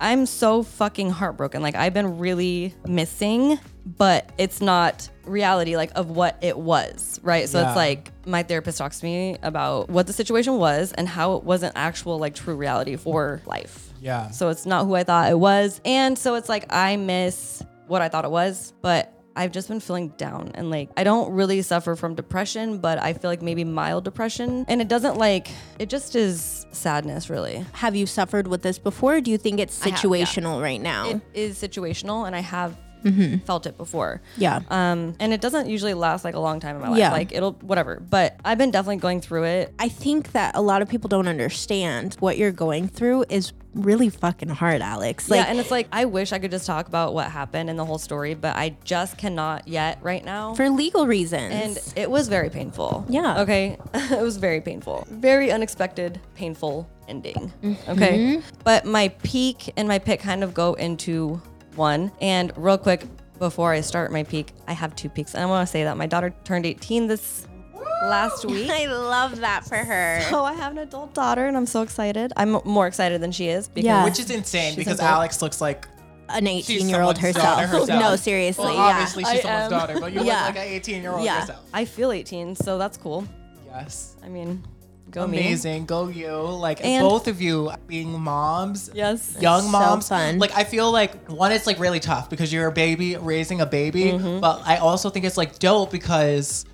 [0.00, 1.62] I'm so fucking heartbroken.
[1.62, 7.48] Like I've been really missing, but it's not reality like of what it was, right?
[7.48, 7.68] So Yeah.
[7.68, 11.44] it's like my therapist talks to me about what the situation was and how it
[11.44, 13.92] wasn't actual like true reality for life.
[14.00, 14.30] Yeah.
[14.30, 15.80] So it's not who I thought it was.
[15.84, 19.80] And so it's like I miss what I thought it was, but I've just been
[19.80, 23.64] feeling down and like I don't really suffer from depression, but I feel like maybe
[23.64, 24.66] mild depression.
[24.68, 25.48] And it doesn't like
[25.78, 27.64] it just is sadness really.
[27.72, 29.16] Have you suffered with this before?
[29.16, 29.96] Or do you think it's have, yeah.
[29.96, 31.08] situational right now?
[31.08, 32.76] It is situational and I have
[33.46, 34.20] felt it before.
[34.36, 34.60] yeah.
[34.68, 36.98] Um, and it doesn't usually last like a long time in my life.
[36.98, 37.12] Yeah.
[37.12, 37.98] Like it'll whatever.
[37.98, 39.74] But I've been definitely going through it.
[39.78, 44.08] I think that a lot of people don't understand what you're going through is really
[44.08, 45.28] fucking hard, Alex.
[45.28, 47.78] Like, yeah, and it's like I wish I could just talk about what happened and
[47.78, 50.54] the whole story, but I just cannot yet right now.
[50.54, 51.52] for legal reasons.
[51.54, 53.04] and it was very painful.
[53.08, 53.40] Yeah.
[53.42, 53.78] Okay.
[53.94, 55.06] it was very painful.
[55.10, 57.52] Very unexpected, painful ending.
[57.62, 57.90] Mm-hmm.
[57.90, 58.42] Okay.
[58.64, 61.40] But my peak and my pit kind of go into
[61.76, 62.12] one.
[62.20, 63.04] And real quick,
[63.38, 65.34] before I start my peak, I have two peaks.
[65.34, 67.46] And I want to say that my daughter turned 18 this
[68.02, 68.70] last week.
[68.70, 70.20] I love that for her.
[70.30, 72.32] So I have an adult daughter and I'm so excited.
[72.36, 74.04] I'm more excited than she is because Yeah.
[74.04, 75.10] Which is insane She's because adult.
[75.12, 75.86] Alex looks like
[76.28, 77.60] An 18 year old herself.
[77.60, 77.88] herself.
[78.00, 78.64] No, seriously.
[78.64, 78.80] Well, yeah.
[78.80, 79.78] obviously she's I someone's am.
[79.78, 80.46] daughter, but you Yeah.
[80.46, 81.40] look like an 18 year old Yeah.
[81.40, 81.60] yourself.
[81.74, 83.24] I feel 18, so that's cool.
[83.66, 84.16] Yes.
[84.24, 84.64] I mean,
[85.10, 85.38] go me.
[85.38, 85.86] Amazing.
[85.86, 86.32] Go you.
[86.32, 88.90] Like And- both of you being moms.
[88.94, 89.36] Yes.
[89.40, 90.08] Young so moms.
[90.08, 90.38] fun.
[90.38, 93.66] Like I feel like one, it's like really tough because you're a baby raising a
[93.66, 94.04] baby.
[94.04, 94.40] Mm-hmm.
[94.40, 96.64] But I also think it's like dope because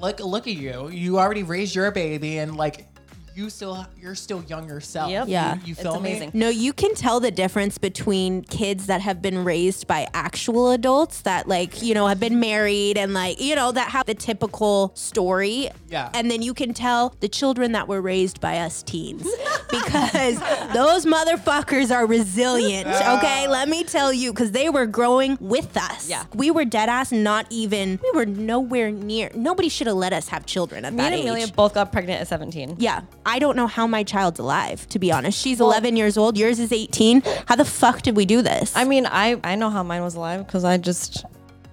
[0.00, 0.88] look look at you.
[0.88, 2.86] You already raised your baby and like
[3.34, 5.10] you still you're still young yourself.
[5.10, 5.28] Yep.
[5.28, 5.54] Yeah.
[5.56, 6.10] You, you It's feel me?
[6.10, 6.30] amazing.
[6.34, 11.22] No, you can tell the difference between kids that have been raised by actual adults
[11.22, 14.92] that like, you know, have been married and like, you know, that have the typical
[14.94, 15.70] story.
[15.88, 16.10] Yeah.
[16.14, 19.22] And then you can tell the children that were raised by us teens
[19.70, 20.38] because
[20.72, 22.86] those motherfuckers are resilient.
[22.88, 23.48] Okay.
[23.48, 26.08] Let me tell you, because they were growing with us.
[26.08, 26.24] Yeah.
[26.34, 30.28] We were dead ass, not even, we were nowhere near, nobody should have let us
[30.28, 31.26] have children at Me that and age.
[31.26, 32.76] Emelia both got pregnant at 17.
[32.78, 33.02] Yeah.
[33.26, 35.38] I don't know how my child's alive, to be honest.
[35.38, 36.38] She's 11 years old.
[36.38, 37.22] Yours is 18.
[37.46, 38.74] How the fuck did we do this?
[38.76, 41.24] I mean, I I know how mine was alive because I just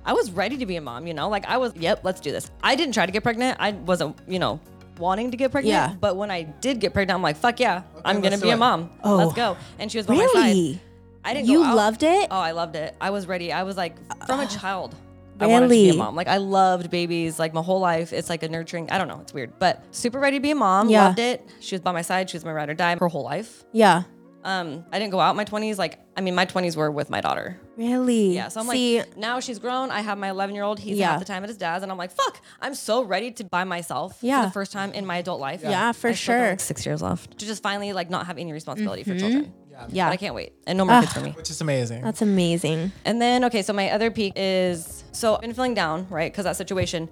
[0.06, 1.08] I was ready to be a mom.
[1.08, 1.74] You know, like I was.
[1.76, 2.52] Yep, let's do this.
[2.64, 3.58] I didn't try to get pregnant.
[3.60, 4.18] I wasn't.
[4.28, 4.60] You know.
[5.00, 5.94] Wanting to get pregnant, Yeah.
[6.00, 8.58] but when I did get pregnant, I'm like, "Fuck yeah, I'm gonna do be a
[8.58, 8.90] mom.
[9.04, 9.18] Oh.
[9.18, 10.46] Let's go!" Oh, and she was by my side.
[10.48, 10.82] really?
[11.24, 11.50] I didn't.
[11.50, 11.76] You go out.
[11.76, 12.28] loved it?
[12.32, 12.96] Oh, I loved it.
[13.00, 13.54] I was ready.
[13.54, 14.96] I was like, from a uh, child,
[15.40, 16.16] I wanted to be a mom.
[16.16, 17.40] Like I loved babies.
[17.40, 18.90] Like my whole life, it's like a nurturing.
[18.92, 19.20] I don't know.
[19.22, 20.90] It's weird, but super ready to be a mom.
[20.90, 21.06] Yeah.
[21.08, 21.48] Loved it.
[21.60, 22.30] She was by my side.
[22.30, 23.64] She was my ride or die her whole life.
[23.74, 24.04] Yeah.
[24.44, 25.78] Um, I didn't go out in my 20s.
[25.78, 27.60] Like, I mean, my 20s were with my daughter.
[27.76, 28.34] Really?
[28.34, 29.92] Yeah, so I'm See, like, now she's grown.
[29.92, 30.80] I have my 11 year old.
[30.80, 31.10] He's Yeah.
[31.12, 33.66] half the time at his dad's, and I'm like, fuck, I'm so ready to by
[33.66, 34.44] myself Yeah.
[34.44, 35.62] for the first time in my adult life.
[35.64, 36.50] Yeah, for I still got, sure.
[36.52, 39.14] like, six years left to just finally like not have any responsibility Mm-hmm.
[39.14, 39.54] for children.
[39.90, 40.08] Yeah.
[40.08, 41.32] But I can't wait, and no more kids for me.
[41.32, 42.02] Which is amazing.
[42.02, 42.92] That's amazing.
[43.06, 46.32] And then okay, so my other peak is so I've been feeling down, right?
[46.32, 47.10] Because that situation,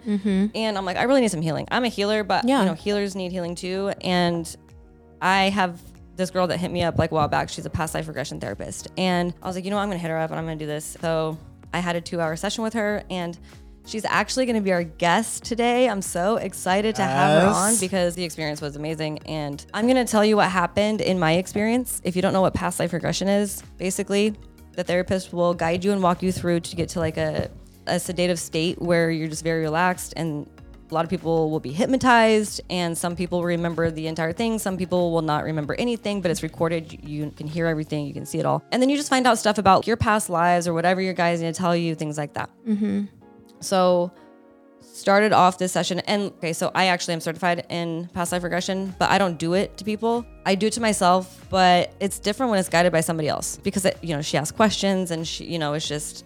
[0.56, 1.67] and I'm like, I really need some healing.
[1.71, 2.49] I'm a healer, but Mm-hmm.
[2.49, 2.60] Yeah.
[2.62, 3.91] you know, healers need healing too.
[4.01, 4.54] And
[5.21, 5.80] I have
[6.15, 7.49] this girl that hit me up like a while back.
[7.49, 9.84] She's a past life regression therapist, and I was like, you know, what?
[9.84, 10.97] I'm gonna hit her up and I'm gonna do this.
[11.01, 11.38] So
[11.73, 13.38] I had a two hour session with her, and
[13.86, 15.89] she's actually gonna be our guest today.
[15.89, 17.56] I'm so excited to have her Yes.
[17.56, 21.34] on because the experience was amazing, and I'm gonna tell you what happened in my
[21.34, 22.02] experience.
[22.04, 24.34] If you don't know what past life regression is, basically
[24.76, 27.50] the therapist will guide you and walk you through to get to like a,
[27.88, 30.50] a sedative state where you're just very relaxed and
[30.91, 34.78] a lot of people will be hypnotized and some people remember the entire thing some
[34.78, 38.38] people will not remember anything but it's recorded you can hear everything you can see
[38.38, 41.02] it all and then you just find out stuff about your past lives or whatever
[41.02, 43.06] your guys need to tell you things like that mm-hmm.
[43.65, 44.12] So
[44.82, 48.95] started off this session and okay so i actually am certified in past life regression
[48.97, 52.49] but i don't do it to people i do it to myself but it's different
[52.49, 55.43] when it's guided by somebody else because it, you know she asks questions and she
[55.45, 56.23] you know it's just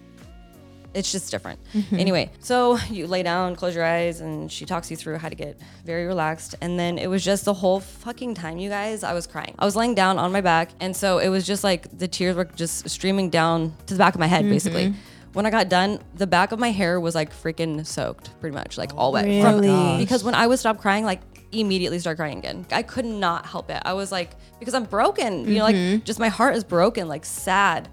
[0.94, 1.60] it's just different.
[1.74, 1.96] Mm-hmm.
[1.96, 5.36] Anyway, so you lay down, close your eyes, and she talks you through how to
[5.36, 6.56] get very relaxed.
[6.62, 9.54] And then it was just the whole fucking time, you guys, I was crying.
[9.60, 12.36] I was laying down on my back, and so it was just like the tears
[12.36, 14.88] were just streaming down to the back of my head, basically.
[14.88, 15.00] Mm-hmm.
[15.34, 18.78] When I got done, the back of my hair was like freaking soaked, pretty much,
[18.78, 19.26] like all wet.
[19.28, 22.66] Oh From- because when I would stop crying, like immediately start crying again.
[22.72, 23.82] I could not help it.
[23.84, 26.04] I was like, because I'm broken, you know, like mm-hmm.
[26.04, 27.90] just my heart is broken, like sad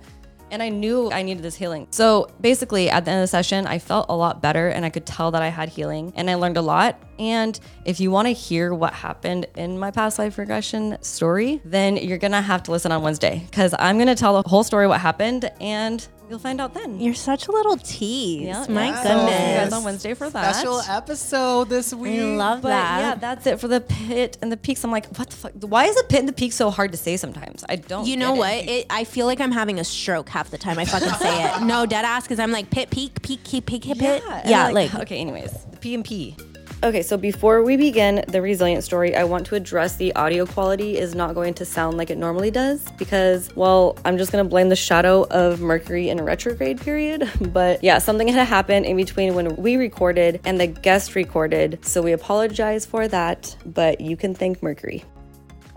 [0.50, 1.88] and I knew I needed this healing.
[1.90, 4.90] So basically, at the end of the session, I felt a lot better and I
[4.90, 7.00] could tell that I had healing and I learned a lot.
[7.18, 11.96] And if you want to hear what happened in my past life regression story, then
[11.96, 15.00] you're gonna have to listen on Wednesday because I'm gonna tell the whole story what
[15.00, 17.00] happened and you'll find out then.
[17.00, 18.42] You're such a little tease.
[18.46, 19.02] Yeah, My yeah.
[19.02, 19.58] So, you goodness.
[19.64, 20.54] guys on Wednesday for that.
[20.54, 22.20] Special episode this week.
[22.20, 23.00] I love But that.
[23.00, 24.82] yeah, that's it for the pit and the peaks.
[24.84, 25.52] I'm like, what the fuck?
[25.60, 27.64] Why is the pit and the peak so hard to say sometimes?
[27.68, 28.06] I don't.
[28.06, 28.54] You know get what?
[28.54, 28.68] it.
[28.68, 31.62] It, I feel like I'm having a stroke half the time I fucking say it.
[31.66, 34.22] No, dead ass, because I'm like pit, peak, peak, peak, peak, hit, pit.
[34.28, 35.18] and Yeah, I'm like, okay.
[35.18, 36.36] Anyways, the P and P.
[36.82, 40.98] Okay, so before we begin the resilient story, I want to address the audio quality
[40.98, 44.68] is not going to sound like it normally does because, well, I'm just gonna blame
[44.68, 47.30] the shadow of Mercury in retrograde period.
[47.56, 52.02] But yeah, something had happened in between when we recorded and the guest recorded, so
[52.02, 53.56] we apologize for that.
[53.64, 55.02] But you can thank Mercury.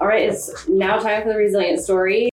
[0.01, 2.29] All right, it's now time for the resilient story,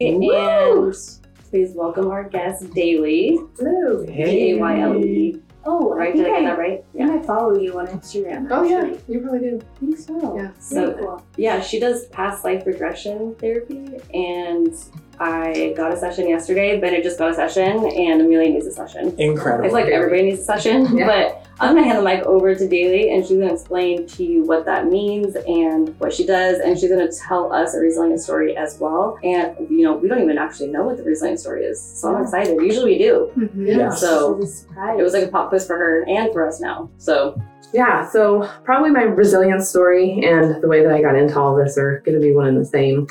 [0.00, 3.48] and please welcome our guest, Daylee.
[3.56, 4.04] Hello.
[4.04, 6.12] D A Oh, I Right?
[6.12, 6.84] think Did I get that right?
[6.94, 8.48] I think I follow you on Instagram.
[8.50, 9.60] Oh yeah, you probably do.
[9.76, 10.36] I think so.
[10.36, 10.50] Yeah.
[10.58, 11.22] So- cool.
[11.36, 14.74] Yeah, she does past life regression therapy, and
[15.20, 16.80] I got a session yesterday.
[16.80, 19.14] Bennett just got a session, and Emelia needs a session.
[19.18, 19.64] Incredible.
[19.64, 21.06] It's like everybody needs a session, Yeah.
[21.06, 24.42] but I'm gonna hand the mic over to Daylee, and she's gonna explain to you
[24.42, 28.56] what that means and what she does, and she's gonna tell us a resilient story
[28.56, 29.18] as well.
[29.22, 32.22] And you know, we don't even actually know what the resilient story is, so I'm
[32.22, 32.60] excited.
[32.60, 33.30] Usually we do.
[33.36, 33.66] Mm-hmm.
[33.66, 33.88] Yeah.
[33.90, 34.98] So- She's a surprise.
[34.98, 36.90] It was like a pop quiz for her and for us now.
[36.98, 37.40] So
[37.72, 41.76] Yeah, so probably my resilience story and the way that I got into all this
[41.78, 43.06] are going to be one and the same.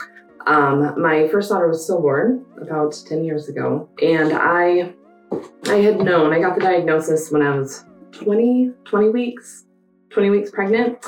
[0.45, 4.93] Um, my first daughter was stillborn about 10 years ago, and I
[5.67, 9.65] I had known, I got the diagnosis when I was 20, 20 weeks,
[10.11, 11.03] 20 weeks pregnant.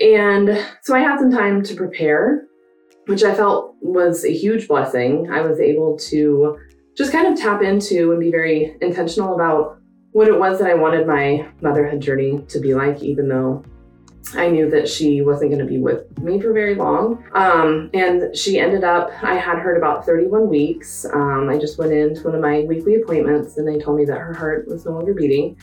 [0.00, 2.46] And so I had some time to prepare,
[3.06, 5.30] which I felt was a huge blessing.
[5.30, 6.58] I was able to
[6.96, 9.78] just kind of tap into and be very intentional about
[10.12, 13.64] what it was that I wanted my motherhood journey to be like, even though
[14.34, 17.24] I knew that she wasn't going to be with me for very long.
[17.34, 21.04] Um, and she ended up, I had at about 31 weeks.
[21.04, 24.18] Um, I just went into one of my weekly appointments and they told me that
[24.18, 25.56] her heart was no longer beating.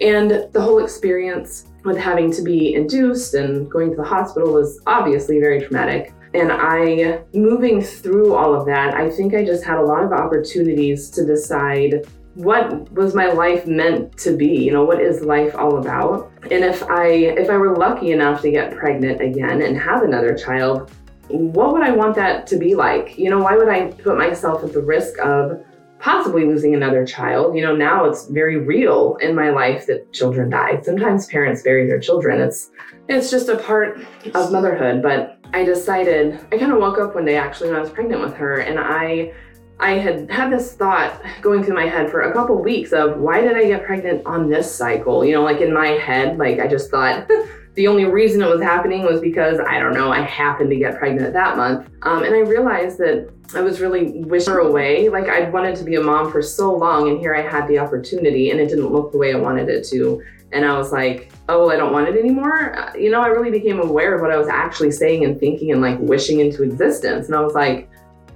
[0.00, 4.80] And the whole experience with having to be induced and going to the hospital was
[4.86, 6.12] obviously very traumatic.
[6.34, 10.12] And I, moving through all of that, I think I just had a lot of
[10.12, 15.54] opportunities to decide what was my life meant to be you know what is life
[15.54, 19.76] all about and if i if i were lucky enough to get pregnant again and
[19.76, 20.90] have another child
[21.28, 23.18] what would i want that to be like?
[23.18, 25.64] You know why would i put myself at the risk of
[25.98, 27.56] possibly losing another child?
[27.56, 30.80] You know now it's very real in my life that children die.
[30.82, 32.40] Sometimes parents bury their children.
[32.40, 32.70] It's
[33.08, 34.00] it's just a part
[34.34, 35.02] of motherhood.
[35.02, 38.20] But i decided i kind of woke up one day actually when i was pregnant
[38.20, 39.32] with her and i
[39.80, 43.40] I had had this thought going through my head for a couple weeks of why
[43.40, 45.24] did I get pregnant on this cycle?
[45.24, 47.28] You know, like in my head, like I just thought
[47.74, 50.98] the only reason it was happening was because I don't know, I happened to get
[50.98, 51.88] pregnant that month.
[52.02, 55.08] Um, and I realized that I was really wishing her away.
[55.08, 57.78] Like I'd wanted to be a mom for so long, and here I had the
[57.78, 60.22] opportunity, and it didn't look the way I wanted it to.
[60.52, 62.78] And I was like, oh, I don't want it anymore.
[62.78, 65.72] Uh, you know, I really became aware of what I was actually saying and thinking
[65.72, 67.26] and like wishing into existence.
[67.26, 67.90] And I was like,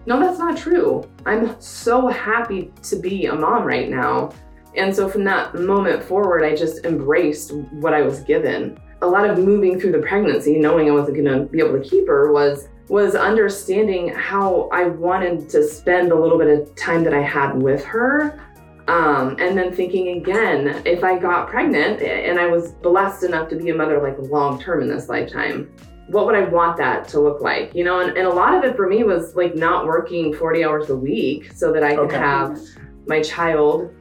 [0.08, 1.06] no, that's not true.
[1.26, 4.32] I'm so happy to be a mom right now.
[4.74, 8.78] And so from that moment forward, I just embraced what I was given.
[9.02, 11.86] A lot of moving through the pregnancy, knowing I wasn't going to be able to
[11.86, 17.04] keep her, was was understanding how I wanted to spend a little bit of time
[17.04, 18.40] that I had with her.
[18.88, 23.56] Um, and then thinking again, if I got pregnant and I was blessed enough to
[23.56, 25.70] be a mother like long term in this lifetime,
[26.08, 27.74] what would I want that to look like?
[27.74, 30.64] You know, and, and a lot of it for me was like not working 40
[30.64, 32.18] hours a week so that I could okay.
[32.18, 32.58] have
[33.06, 33.94] my child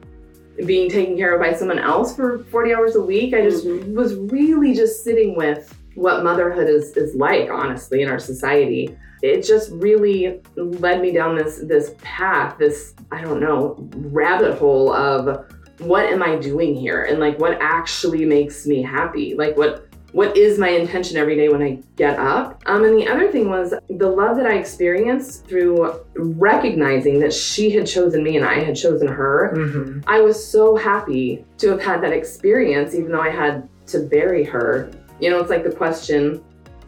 [0.64, 3.34] being taken care of by someone else for 40 hours a week.
[3.34, 3.94] I just mm-hmm.
[3.94, 8.96] was really just sitting with what motherhood is is like, honestly, in our society.
[9.20, 14.92] It just really led me down this this path, this, I don't know, rabbit hole
[14.92, 17.04] of what am I doing here?
[17.04, 19.34] And like what actually makes me happy?
[19.34, 22.62] Like what what is my intention every day when I get up.
[22.66, 27.70] Um, and the other thing was the love that I experienced through recognizing that she
[27.70, 29.52] had chosen me and I had chosen her.
[29.54, 30.00] Mm-hmm.
[30.06, 34.44] I was so happy to have had that experience, even though I had to bury
[34.44, 34.90] her.
[35.20, 36.42] You know, it's like the question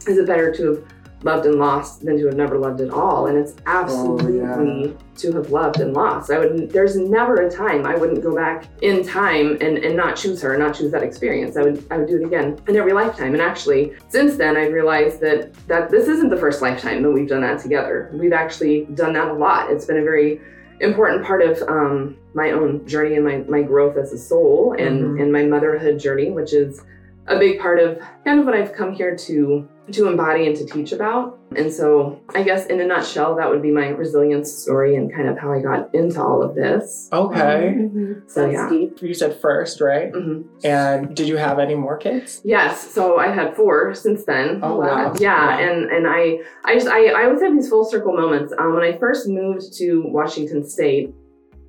[0.07, 0.83] is it better to have
[1.23, 3.27] loved and lost than to have never loved at all.
[3.27, 4.91] And it's absolutely oh, yeah.
[5.17, 6.31] to have loved and lost.
[6.31, 10.15] I would there's never a time I wouldn't go back in time and, and not
[10.15, 11.57] choose her, not choose that experience.
[11.57, 13.33] I would I would do it again in every lifetime.
[13.33, 17.29] And actually since then I've realized that that this isn't the first lifetime that we've
[17.29, 18.09] done that together.
[18.13, 19.71] We've actually done that a lot.
[19.71, 20.41] It's been a very
[20.79, 25.01] important part of um, my own journey and my, my growth as a soul and,
[25.01, 25.21] mm-hmm.
[25.21, 26.83] and my motherhood journey, which is
[27.27, 30.65] a big part of kind of what I've come here to to embody and to
[30.65, 31.37] teach about.
[31.55, 35.27] And so, I guess in a nutshell, that would be my resilience story and kind
[35.27, 37.09] of how I got into all of this.
[37.11, 37.75] Okay.
[37.77, 38.27] Mm-hmm.
[38.27, 39.01] So That's yeah, deep.
[39.01, 40.13] you said first, right?
[40.13, 40.65] Mm-hmm.
[40.65, 42.41] And did you have any more kids?
[42.45, 42.89] Yes.
[42.89, 44.61] So I had four since then.
[44.63, 45.13] Oh wow.
[45.19, 48.53] Yeah, and and I I just I, I always have these full circle moments.
[48.57, 51.13] Um, when I first moved to Washington State.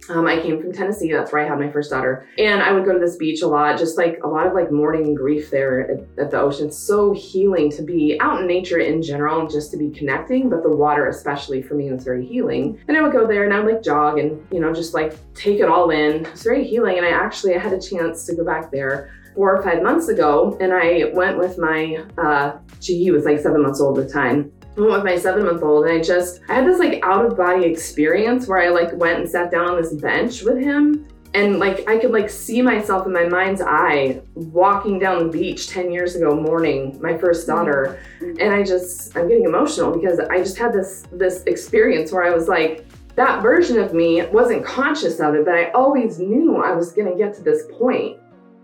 [0.09, 1.13] Um, I came from Tennessee.
[1.13, 2.27] That's where I had my first daughter.
[2.39, 4.73] And I would go to this beach a lot, just like a lot of like
[4.73, 6.73] mourning grief there at, at, the ocean.
[6.73, 10.63] So healing to be out in nature in general and just to be connecting, but
[10.63, 12.81] the water, especially for me, was very healing.
[12.89, 15.15] And I would go there and I would like jog and, you know, just like
[15.35, 16.27] take it all in.
[16.27, 16.97] It's very healing.
[16.97, 20.09] And I actually I had a chance to go back there four or five months
[20.09, 24.13] ago and I went with my, uh, he was like seven months old at the
[24.13, 27.25] time went with my seven month old and I just I had this like out
[27.25, 31.07] of body experience where I like went and sat down on this bench with him
[31.35, 35.69] and like I could like see myself in my mind's eye walking down the beach
[35.69, 38.41] 10 years ago mourning my first daughter mm-hmm.
[38.41, 42.31] and I just I'm getting emotional because I just had this this experience where I
[42.31, 46.73] was like that version of me wasn't conscious of it but I always knew I
[46.73, 48.19] was going to get to this point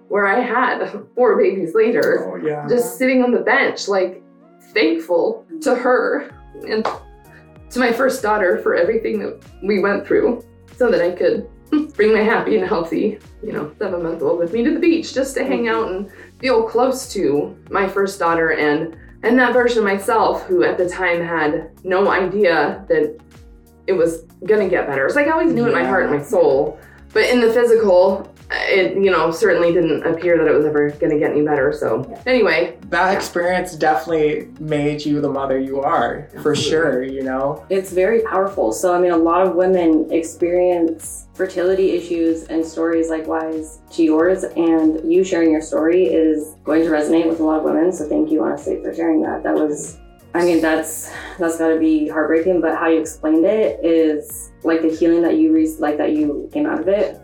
[0.09, 2.67] where I had four babies later oh, yeah.
[2.69, 4.23] just sitting on the bench like
[4.75, 6.31] thankful to her
[6.67, 6.87] and
[7.71, 10.45] to my first daughter for everything that we went through
[10.77, 11.49] so that I could
[11.95, 15.13] bring my happy and healthy, you know, seven month old with me to the beach
[15.13, 19.79] just to hang out and feel close to my first daughter and and that version
[19.79, 23.19] of myself who at the time had no idea that
[23.89, 25.07] it was gonna get better.
[25.07, 25.69] It's like I always knew yeah.
[25.69, 26.79] in my heart and my soul,
[27.13, 31.13] but in the physical, it you know certainly didn't appear that it was ever going
[31.13, 31.73] to get any better.
[31.73, 37.67] So anyway, That experience definitely made you the mother you are, for sure, you know?
[37.69, 38.73] It's very powerful.
[38.73, 44.45] So, I mean, a lot of women experience fertility issues and stories likewise to yours,
[44.45, 47.93] and you sharing your story is going to resonate with a lot of women.
[47.93, 49.43] So, thank you, honestly, for sharing that.
[49.43, 49.99] That was,
[50.35, 52.61] I mean, that's that's got to be heartbreaking.
[52.63, 56.49] But how you explained it is like the healing that you re- like that you
[56.53, 57.21] came out of it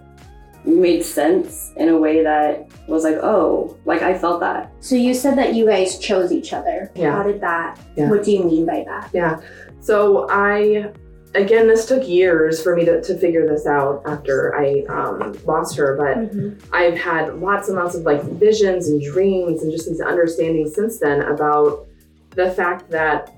[0.64, 4.72] made sense in a way that was like, oh, like I felt that.
[4.80, 6.90] So you said that you guys chose each other.
[6.94, 7.12] Yeah.
[7.12, 7.78] How did that?
[7.96, 8.10] Yeah.
[8.10, 9.10] What do you mean by that?
[9.12, 9.40] Yeah.
[9.80, 10.90] So I,
[11.34, 15.76] again, this took years for me to, to figure this out after I um, lost
[15.76, 16.34] her, but
[16.72, 20.98] I've had lots and lots of like visions and dreams and just these understandings since
[20.98, 21.86] then about
[22.30, 23.30] the fact that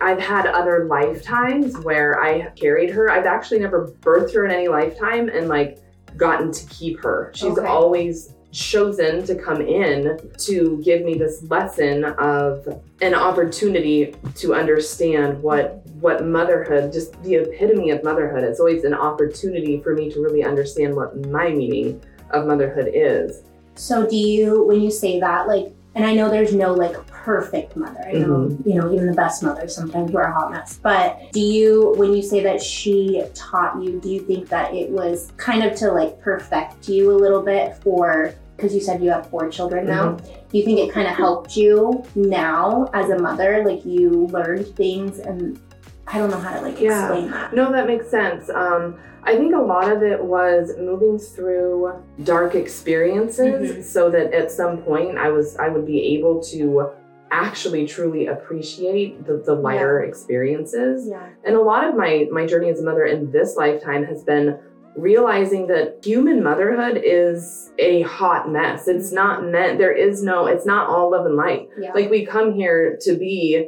[0.00, 3.08] I've had other lifetimes where I carried her.
[3.08, 5.78] I've actually never birthed her in any lifetime and like
[6.16, 7.30] gotten to keep her.
[7.34, 7.66] She's Okay.
[7.66, 12.68] always chosen to come in to give me this lesson of
[13.00, 18.92] an opportunity to understand what what motherhood just the epitome of motherhood it's always an
[18.92, 21.98] opportunity for me to really understand what my meaning
[22.32, 23.40] of motherhood is
[23.74, 27.76] So do you, when you say that, like, and I know there's no like perfect
[27.76, 28.00] mother.
[28.04, 30.80] I know, you know, even the best mothers sometimes we're a hot mess.
[30.82, 34.90] But do you, when you say that she taught you, do you think that it
[34.90, 39.10] was kind of to like perfect you a little bit for, because you said you
[39.10, 40.12] have four children now.
[40.50, 43.64] Do you think it kind of helped you now as a mother?
[43.64, 45.60] Like you learned things and
[46.08, 47.06] I don't know how to like Yeah.
[47.06, 47.54] explain that.
[47.54, 48.50] No, that makes sense.
[48.50, 51.92] Um, I think a lot of it was moving through
[52.24, 53.84] dark experiences, Mhm.
[53.84, 56.90] so that at some point I was I would be able to
[57.32, 61.08] actually truly appreciate the, the lighter experiences.
[61.08, 61.28] Yeah.
[61.44, 64.58] And a lot of my my journey as a mother in this lifetime has been
[64.94, 68.86] realizing that human motherhood is a hot mess.
[68.86, 69.14] It's mm-hmm.
[69.14, 69.78] not meant.
[69.78, 70.46] There is no.
[70.46, 71.92] It's not all love and light Yeah.
[71.94, 73.66] like we come here to be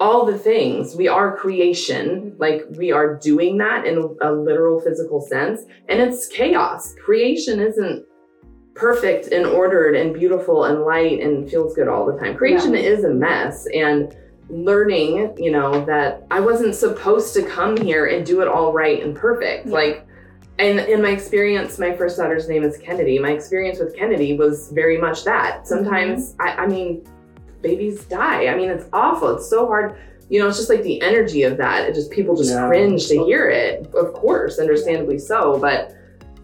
[0.00, 2.40] all the things we are creation mm-hmm.
[2.40, 8.04] like we are doing that in a literal physical sense and it's chaos creation isn't
[8.74, 13.04] perfect and ordered and beautiful and light and feels good all the time creation is
[13.04, 14.16] a mess and
[14.48, 19.02] learning you know that i wasn't supposed to come here and do it all right
[19.02, 19.72] and perfect Yeah.
[19.72, 20.06] like
[20.58, 23.18] and in my experience, my first daughter's name is Kennedy.
[23.18, 25.66] My experience with Kennedy was very much that.
[25.66, 26.42] Sometimes, mm-hmm.
[26.42, 27.04] I, I mean,
[27.60, 28.46] babies die.
[28.46, 29.34] I mean, it's awful.
[29.36, 29.98] It's so hard.
[30.28, 31.88] You know, it's just like the energy of that.
[31.88, 32.68] It just people just Yeah.
[32.68, 33.92] cringe to hear it.
[33.94, 35.92] Of course, understandably so, but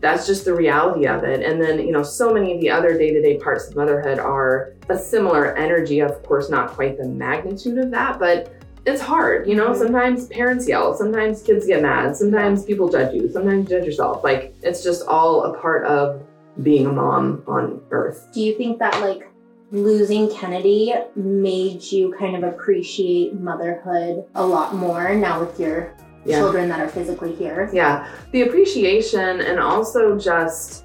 [0.01, 1.45] that's just the reality of it.
[1.45, 4.99] And then, you know, so many of the other day-to-day parts of motherhood are a
[4.99, 6.01] similar energy.
[6.01, 8.55] Of course, not quite the magnitude of that, but
[8.87, 9.47] it's hard.
[9.47, 9.83] You know, mm-hmm.
[9.83, 14.25] sometimes parents yell, sometimes kids get mad, sometimes people judge you, sometimes you judge yourself.
[14.25, 16.23] Like it's just all a part of
[16.63, 18.29] being a mom on earth.
[18.33, 19.31] Do you think that like
[19.71, 26.39] losing Kennedy made you kind of appreciate motherhood a lot more now with your Yeah.
[26.39, 27.71] children that are physically here?
[27.73, 30.85] Yeah, the appreciation and also just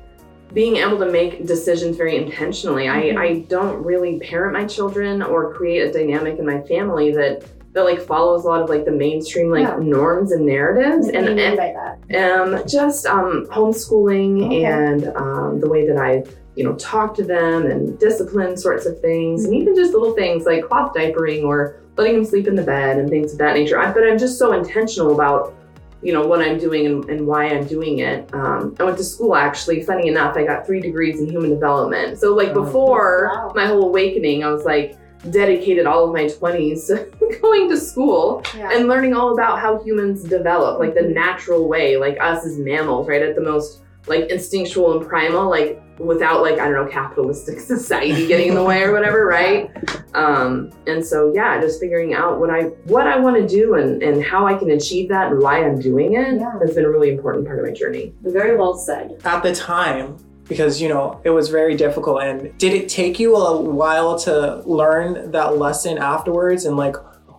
[0.54, 2.86] being able to make decisions very intentionally.
[2.86, 3.18] Mhm.
[3.18, 7.44] I, I don't really parent my children or create a dynamic in my family that
[7.74, 9.76] that like follows a lot of like the mainstream like Yeah.
[9.82, 11.74] norms and narratives What and, and by
[12.08, 12.40] that?
[12.40, 14.64] um, just um, homeschooling Okay.
[14.64, 16.24] and um, the way that I,
[16.56, 20.46] you know, talk to them and discipline sorts of things, and even just little things
[20.46, 23.80] like cloth diapering or letting them sleep in the bed and things of that nature.
[23.80, 25.54] I, but I'm just so intentional about,
[26.02, 28.32] you know, what I'm doing and, and why I'm doing it.
[28.34, 29.82] Um, I went to school actually.
[29.84, 32.20] Funny enough, I got three degrees in human development.
[32.20, 32.64] So like Oh.
[32.64, 33.52] before Wow.
[33.56, 34.98] my whole awakening, I was like
[35.32, 38.70] dedicated all of my 20s to going to school Yeah.
[38.74, 43.08] and learning all about how humans develop, like the natural way, like us as mammals,
[43.08, 43.22] right?
[43.24, 48.28] At the most like instinctual and primal, like without like, I don't know, capitalistic society
[48.28, 49.72] getting in the way or whatever, right?
[50.14, 54.02] Um, and so yeah, just figuring out what I what I want to do and,
[54.04, 56.60] and how I can achieve that and why I'm doing it Yeah.
[56.60, 58.14] has been a really important part of my journey.
[58.24, 59.22] Very well said.
[59.26, 62.22] At the time, because, you know, it was very difficult.
[62.22, 66.66] And did it take you a while to learn that lesson afterwards?
[66.66, 66.96] And, like,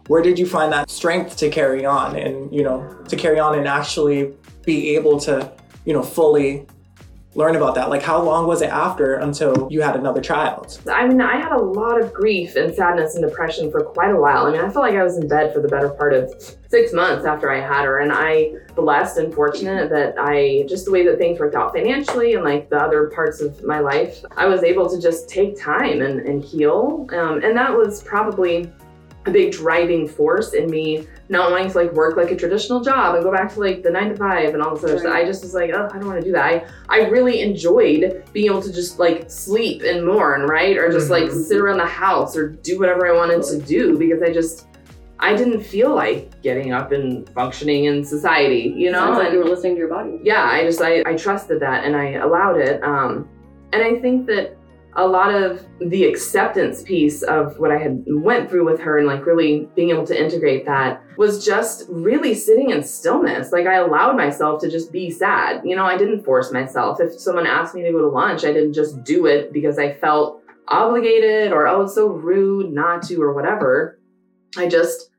[0.09, 3.57] where did you find that strength to carry on and, you know, to carry on
[3.59, 5.53] and actually be able to,
[5.85, 6.67] you know, fully
[7.37, 7.91] learn about that?
[7.91, 10.81] Like, how long was it after until you had another child?
[10.91, 14.17] I mean, I had a lot of grief and sadness and depression for quite a
[14.17, 14.47] while.
[14.47, 16.33] I mean, I felt like I was in bed for the better part of
[16.69, 18.01] six months after I had her.
[18.01, 22.35] And I, blessed and fortunate that I, just the way that things worked out financially
[22.35, 26.03] and like the other parts of my life, I was able to just take time
[26.03, 27.07] and, and heal.
[27.13, 28.71] Um, and that was probably
[29.27, 33.15] a big driving force in me not wanting to like work like a traditional job
[33.17, 35.13] and go back to like the nine to five and all this other stuff.
[35.15, 36.45] I just was like, oh, I don't want to do that.
[36.45, 40.77] I, I really enjoyed being able to just like sleep and mourn, right?
[40.77, 41.45] Or just like Mhm.
[41.45, 44.67] sit around the house or do whatever I wanted to do because I just
[45.19, 48.99] I didn't feel like getting up and functioning in society, you know?
[48.99, 50.21] Sounds like And- you were listening to your body.
[50.23, 53.27] yeah i just I, I trusted that and i allowed it um
[53.73, 54.56] and i think that
[54.97, 59.07] a lot of the acceptance piece of what i had went through with her and
[59.07, 63.53] like really being able to integrate that was just really sitting in stillness.
[63.53, 65.63] Like i allowed myself to just be sad.
[65.65, 67.01] You know i didn't force myself.
[67.01, 69.95] If someone asked me to go to lunch i didn't just do it because i
[69.95, 74.01] felt obligated or oh it's so rude not to or whatever.
[74.57, 75.11] I just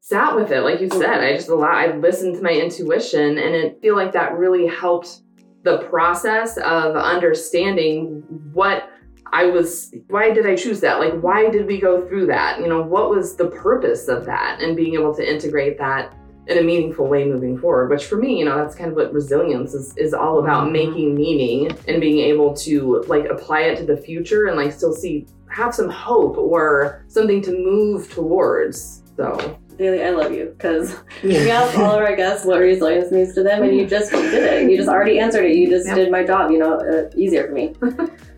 [0.00, 1.20] sat with it like you said.
[1.20, 5.20] I just allowed i listened to my intuition and it feel like that really helped
[5.62, 8.22] the process of understanding
[8.52, 8.90] what
[9.34, 12.68] i was why did i choose that like why did we go through that you
[12.68, 16.14] know what was the purpose of that and being able to integrate that
[16.46, 19.12] in a meaningful way moving forward which for me you know that's kind of what
[19.12, 20.72] resilience is, is all about Mhm.
[20.72, 24.92] making meaning and being able to like apply it to the future and like still
[24.92, 30.96] see have some hope or something to move towards so Daylee, I love you because
[31.24, 34.32] we asked all of our guests what resilience means to them, and you just did
[34.34, 34.70] it.
[34.70, 35.56] You just already answered it.
[35.56, 35.96] You just Yeah.
[35.96, 37.74] did my job, you know, uh, easier for me.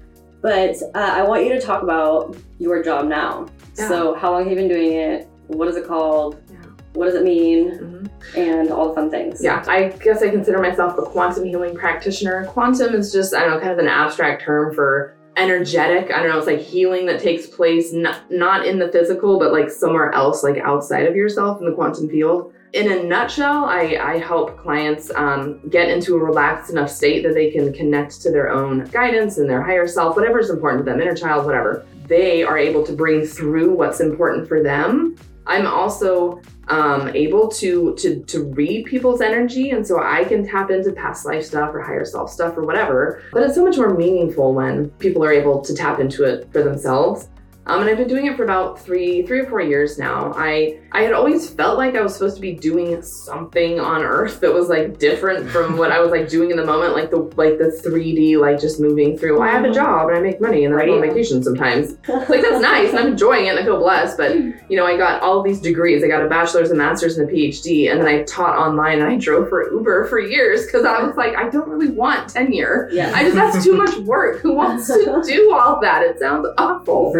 [0.46, 3.48] but uh, I want you to talk about your job now.
[3.76, 3.88] Yeah.
[3.88, 5.28] So, how long have you been doing it?
[5.48, 6.40] What is it called?
[6.48, 6.58] Yeah.
[6.92, 7.70] What does it mean?
[7.72, 8.10] mhm.
[8.36, 9.42] And all the fun things.
[9.42, 12.46] Yeah, I guess I consider myself a quantum healing practitioner.
[12.46, 16.12] Quantum is just, I don't know, kind of an abstract term for energetic.
[16.12, 19.52] I don't know, it's like healing that takes place not, not in the physical, but
[19.52, 22.52] like somewhere else, like outside of yourself in the quantum field.
[22.76, 27.32] In a nutshell, I, I help clients um, get into a relaxed enough state that
[27.32, 30.90] they can connect to their own guidance and their higher self, whatever is important to
[30.90, 31.86] them, inner child, whatever.
[32.06, 35.16] They are able to bring through what's important for them.
[35.46, 40.70] I'm also um, able to to to read people's energy, and so I can tap
[40.70, 43.22] into past life stuff or higher self stuff or whatever.
[43.32, 46.62] But it's so much more meaningful when people are able to tap into it for
[46.62, 47.30] themselves.
[47.68, 50.32] Um, and I've been doing it for about three, three or four years now.
[50.36, 54.40] I I had always felt like I was supposed to be doing something on Earth
[54.40, 57.18] that was like different from what I was like doing in the moment, like the
[57.36, 59.40] like the 3D, like just moving through.
[59.42, 61.96] I have a job and I make money and then I go on vacation sometimes.
[62.28, 64.16] Like that's nice and I'm enjoying it and I feel blessed.
[64.16, 66.02] But you know, I got all these degrees.
[66.02, 69.08] I got a bachelor's, a master's, and a PhD, and then I taught online and
[69.08, 72.88] I drove for Uber for years because I was like, I don't really want tenure.
[72.92, 73.12] Yeah.
[73.14, 74.40] I just that's too much work.
[74.40, 76.02] Who wants to do all that?
[76.02, 77.14] It sounds awful.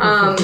[0.00, 0.36] Um,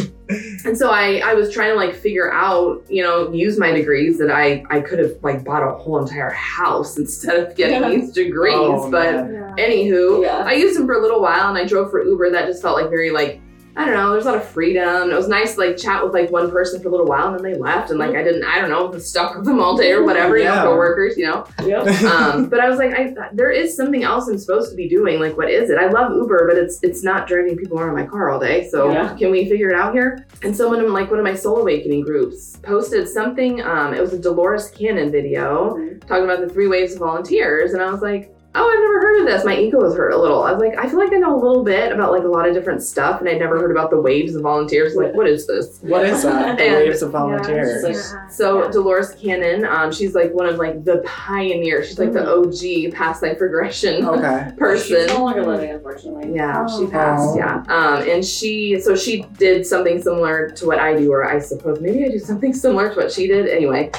[0.65, 4.19] and so I, I was trying to like figure out, you know, use my degrees
[4.19, 7.89] that I, I could have like bought a whole entire house instead of getting Yeah.
[7.91, 8.55] these degrees.
[8.57, 9.57] Oh, but man.
[9.57, 10.39] Anywho, Yeah.
[10.47, 12.31] I used them for a little while and I drove for Uber.
[12.31, 13.41] That just felt like very like
[13.75, 14.13] I don't know.
[14.13, 15.11] There's a lot of freedom.
[15.11, 17.37] It was nice to like chat with like one person for a little while and
[17.43, 19.77] then they left and like I didn't I don't know was stuck with them all
[19.77, 20.37] day or whatever.
[20.37, 20.57] You Yeah.
[20.57, 21.17] know, coworkers.
[21.17, 21.47] You know.
[21.65, 22.03] Yep.
[22.13, 25.19] Um, but I was like, I, there is something else I'm supposed to be doing.
[25.21, 25.79] Like, what is it?
[25.79, 28.69] I love Uber, but it's it's not driving people around my car all day.
[28.69, 29.17] So Yeah.
[29.17, 30.27] can we figure it out here?
[30.43, 33.63] And someone in like one of my soul awakening groups posted something.
[33.63, 35.75] Um, it was a Dolores Cannon video
[36.07, 38.35] talking about the three waves of volunteers, and I was like.
[38.55, 39.45] Oh, I've never heard of this.
[39.47, 40.43] My ego was hurt a little.
[40.43, 42.47] I was like, I feel like I know a little bit about like a lot
[42.47, 44.95] of different stuff, and I'd never heard about the waves of volunteers.
[44.95, 45.79] Like, what is this?
[45.81, 46.59] What is that?
[46.59, 47.83] The And- waves of volunteers.
[48.13, 48.29] Yeah.
[48.29, 51.89] So Dolores Cannon, um, she's like one of like the pioneers.
[51.89, 54.53] She's like the OG past life regression Okay.
[54.59, 54.99] person.
[54.99, 56.35] She's no longer living, unfortunately.
[56.35, 56.81] Yeah, Oh.
[56.85, 57.31] she passed.
[57.33, 57.37] Oh.
[57.39, 61.39] Yeah, um, and she so she did something similar to what I do, or I
[61.39, 63.49] suppose maybe I do something similar to what she did.
[63.49, 63.91] Anyway,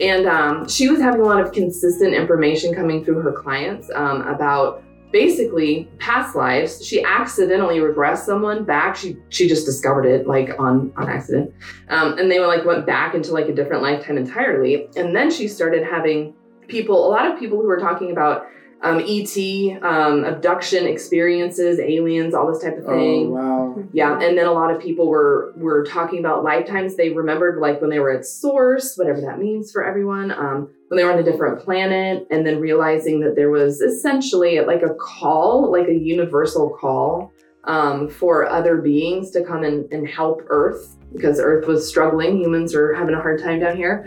[0.00, 4.22] and um, she was having a lot of consistent information coming through her clients um,
[4.22, 4.82] about
[5.12, 6.84] basically past lives.
[6.84, 8.96] She accidentally regressed someone back.
[8.96, 11.52] She she just discovered it like on on accident,
[11.88, 14.88] um, and they were like went back into like a different lifetime entirely.
[14.96, 16.34] And then she started having
[16.68, 18.46] people, a lot of people who were talking about
[18.82, 23.36] um, ET, um, abduction experiences, aliens, all this type of Oh thing.
[23.76, 23.84] Wow.
[23.92, 27.80] Yeah, and then a lot of people were were talking about lifetimes they remembered, like
[27.80, 30.30] when they were at source, whatever that means for everyone.
[30.30, 34.60] Um, when they were on a different planet, and then realizing that there was essentially
[34.60, 37.32] like a call, like a universal call
[37.64, 42.38] um, for other beings to come and, and help Earth because Earth was struggling.
[42.38, 44.04] Humans are having a hard time down here.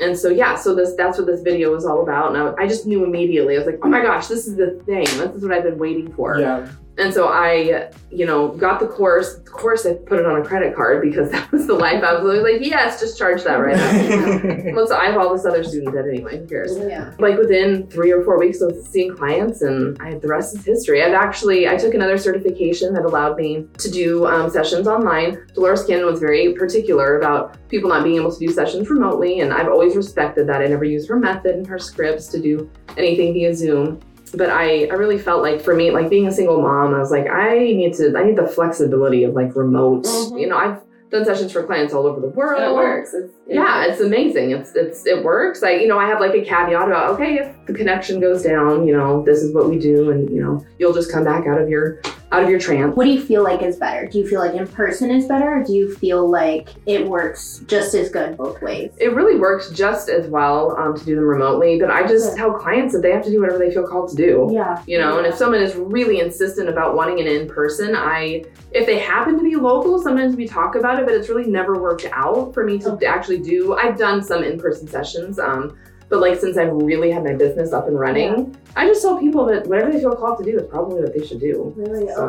[0.00, 2.34] And so yeah, so this that's what this video was all about.
[2.34, 3.54] And I, I just knew immediately.
[3.54, 5.04] I was like, oh my gosh, this is the thing.
[5.04, 6.38] This is what I've been waiting for.
[6.38, 6.68] Yeah.
[6.98, 9.34] And so I, you know, got the course.
[9.34, 12.12] Of course, I put it on a credit card because that was the life I
[12.12, 12.42] was living.
[12.42, 14.72] Like, yes, just charge that right now.
[14.74, 16.38] well, so I have all this other student debt anyway.
[16.38, 16.76] Who cares?
[16.78, 17.14] Yeah.
[17.18, 21.02] Like within three or four weeks of seeing clients, and I the rest is history.
[21.02, 25.46] I've actually I took another certification that allowed me to do um, sessions online.
[25.54, 29.52] Dolores Cannon was very particular about people not being able to do sessions remotely, and
[29.52, 30.60] I've always respected that.
[30.60, 32.68] I never used her method and her scripts to do
[32.98, 34.00] anything via Zoom
[34.34, 37.10] but I, I really felt like for me like being a single mom i was
[37.10, 40.40] like i need to i need the flexibility of like remote Mhm.
[40.40, 40.78] you know i've
[41.10, 43.12] done sessions for clients all over the world And it works.
[43.12, 43.92] It's, it yeah works.
[43.92, 47.10] it's amazing it's it's it works i you know i have like a caveat about
[47.10, 50.42] okay if the connection goes down you know this is what we do and you
[50.42, 52.00] know you'll just come back out of your
[52.32, 54.06] out of your trance What do you feel like is better?
[54.08, 57.62] Do you feel like in person is better, or do you feel like it works
[57.66, 58.90] just as good both ways?
[58.98, 62.52] it really works just as well um, to do them remotely but i just tell
[62.52, 64.82] clients that they have to do whatever they feel called to do Yeah.
[64.86, 68.98] you know and if someone is really insistent about wanting an in-person i if they
[68.98, 72.52] happen to be local sometimes we talk about it but it's really never worked out
[72.54, 73.06] for me to Okay.
[73.06, 75.76] actually do i've done some in-person sessions um
[76.12, 79.46] but like since i've really had my business up and running i just tell people
[79.46, 82.06] that whatever they feel called to do is probably what they should do Really?
[82.14, 82.22] So,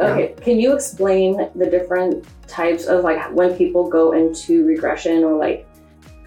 [0.00, 0.06] Okay.
[0.10, 5.34] Okay, can you explain the different types of like when people go into regression or
[5.46, 5.66] like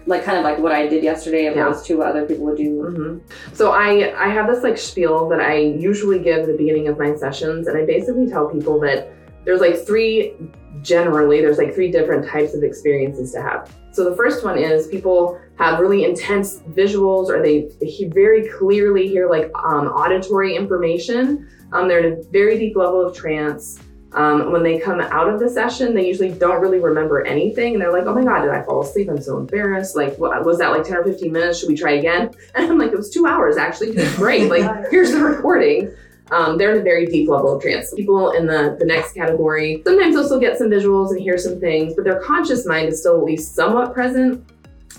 [0.04, 1.52] like kind of like what I did yesterday Yeah.
[1.52, 2.70] opposed to what other people would do?
[2.82, 3.18] hmm
[3.60, 3.90] So I
[4.26, 5.56] I have this like spiel that I
[5.90, 8.98] usually give at the beginning of my sessions, and I basically tell people that
[9.44, 10.34] there's like three
[10.80, 13.70] generally there's like three different types of experiences to have.
[13.92, 19.06] So the first one is people have really intense visuals, or they, they very clearly
[19.06, 21.48] hear like um, auditory information.
[21.72, 23.78] Um, they're in a very deep level of trance.
[24.14, 27.74] Um, when they come out of the session, they usually don't really remember anything.
[27.74, 29.08] And they're like, oh my God, did I fall asleep?
[29.08, 29.96] I'm so embarrassed.
[29.96, 31.60] Like, what, was that like 10 or 15 minutes?
[31.60, 32.30] Should we try again?
[32.54, 33.94] And I'm like, it was two hours actually.
[34.16, 34.50] Great.
[34.50, 35.94] Like, here's the recording.
[36.32, 37.92] Um, they're in a very deep level of trance.
[37.94, 41.60] People in the, the next category, sometimes they'll still get some visuals and hear some
[41.60, 44.42] things, but their conscious mind is still at least somewhat present.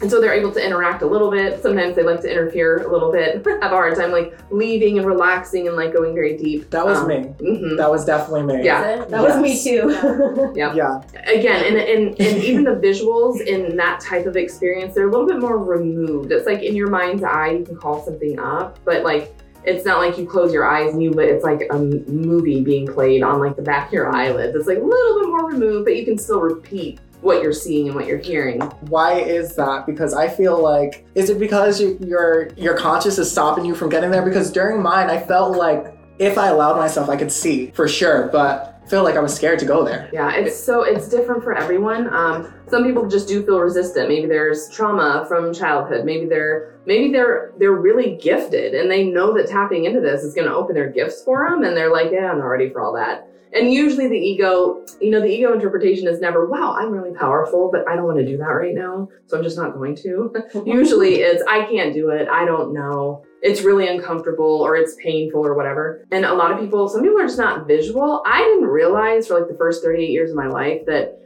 [0.01, 1.61] And so they're able to interact a little bit.
[1.61, 5.07] Sometimes they like to interfere a little bit, have a hard time like leaving and
[5.07, 6.69] relaxing and like going very deep.
[6.71, 7.15] That was Um, me.
[7.39, 7.77] mhm.
[7.77, 8.65] That was definitely me.
[8.65, 9.05] Yeah.
[9.05, 9.63] That was me Yes.
[9.63, 10.51] too.
[10.55, 10.73] Yeah.
[10.73, 11.01] Yeah.
[11.27, 15.27] Again and, and, and even the visuals in that type of experience they're a little
[15.27, 19.03] bit more removed it's like in your mind's eye you can call something up but
[19.03, 19.33] like
[19.65, 22.87] it's not like you close your eyes and you lit it's like a movie being
[22.87, 25.85] played on like the back of your eyelids it's like a little bit more removed
[25.85, 28.59] but you can still repeat what you're seeing and what you're hearing
[28.89, 29.85] Why is that?
[29.85, 33.89] Because I feel like is it because you, your your conscious is stopping you from
[33.89, 34.25] getting there?
[34.25, 38.27] Because during mine, I felt like if I allowed myself, I could see for sure,
[38.27, 40.09] but feel like I was scared to go there.
[40.13, 42.13] Yeah, it's so it's different for everyone.
[42.13, 44.09] Um, some people just do feel resistant.
[44.09, 46.05] Maybe there's trauma from childhood.
[46.05, 50.33] Maybe they're maybe they're they're really gifted and they know that tapping into this is
[50.33, 52.81] going to open their gifts for them, and they're like, yeah, I'm not ready for
[52.81, 53.27] all that.
[53.53, 57.69] And usually the ego, you know, the ego interpretation is never, wow, I'm really powerful,
[57.71, 60.33] but I don't want to do that right now, so I'm just not going to.
[60.65, 62.27] Usually it's, I can't do it.
[62.27, 63.23] I don't know.
[63.43, 66.07] It's really uncomfortable or it's painful or whatever.
[66.11, 68.23] And a lot of people, some people are just not visual.
[68.25, 71.19] I didn't realize for like the first 38 years of my life that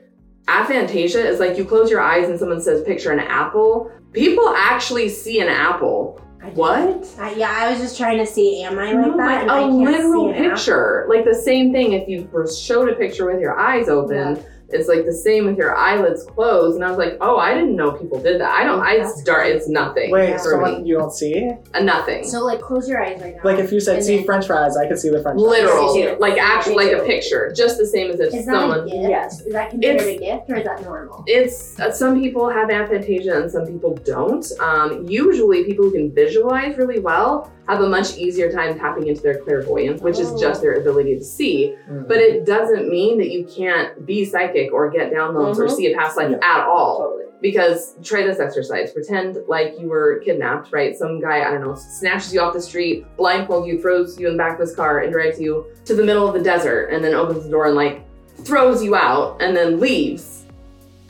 [0.47, 3.91] aphantasia is like you close your eyes and someone says, picture an apple.
[4.13, 6.20] People actually see an apple.
[6.53, 7.07] What?
[7.20, 9.41] I, yeah, I was just trying to see, am I like No, that?
[9.41, 11.05] And a literal picture.
[11.09, 14.43] Like the same thing if you were showed a picture with your eyes open.
[14.70, 16.76] It's like the same with your eyelids closed.
[16.76, 18.51] And I was like, oh, I didn't know people did that.
[18.51, 20.11] I don't, I start, it's nothing.
[20.11, 21.51] Wait, for so what, you don't see?
[21.74, 22.24] A nothing.
[22.26, 23.41] So like, close your eyes right now.
[23.43, 25.49] Like if you said And see then- French fries, I could see the French fries.
[25.49, 26.20] Literal.
[26.20, 27.53] Like actually like a picture.
[27.55, 28.95] Just the same as if Is that someone a gift?
[29.09, 29.41] Yes.
[29.41, 31.24] Is that considered It's- a gift or is that normal?
[31.28, 34.45] it's uh, some people have aphantasia and some people don't.
[34.59, 39.22] Um, usually, people who can visualize really well have a much easier time tapping into
[39.22, 41.76] their clairvoyance, which is just their ability to see.
[41.89, 42.07] Mm.
[42.07, 45.72] But it doesn't mean that you can't be psychic or get downloads or Mhm.
[45.72, 46.38] see a past life Yeah.
[46.41, 46.99] at all.
[47.09, 47.24] Totally.
[47.41, 48.91] Because try this exercise.
[48.93, 50.97] Pretend like you were kidnapped, right?
[50.97, 54.34] Some guy, I don't know, snatches you off the street, blindfolds you, throws you in
[54.34, 57.03] the back of his car, and drives you to the middle of the desert, and
[57.03, 58.01] then opens the door and like
[58.43, 60.45] throws you out and then leaves.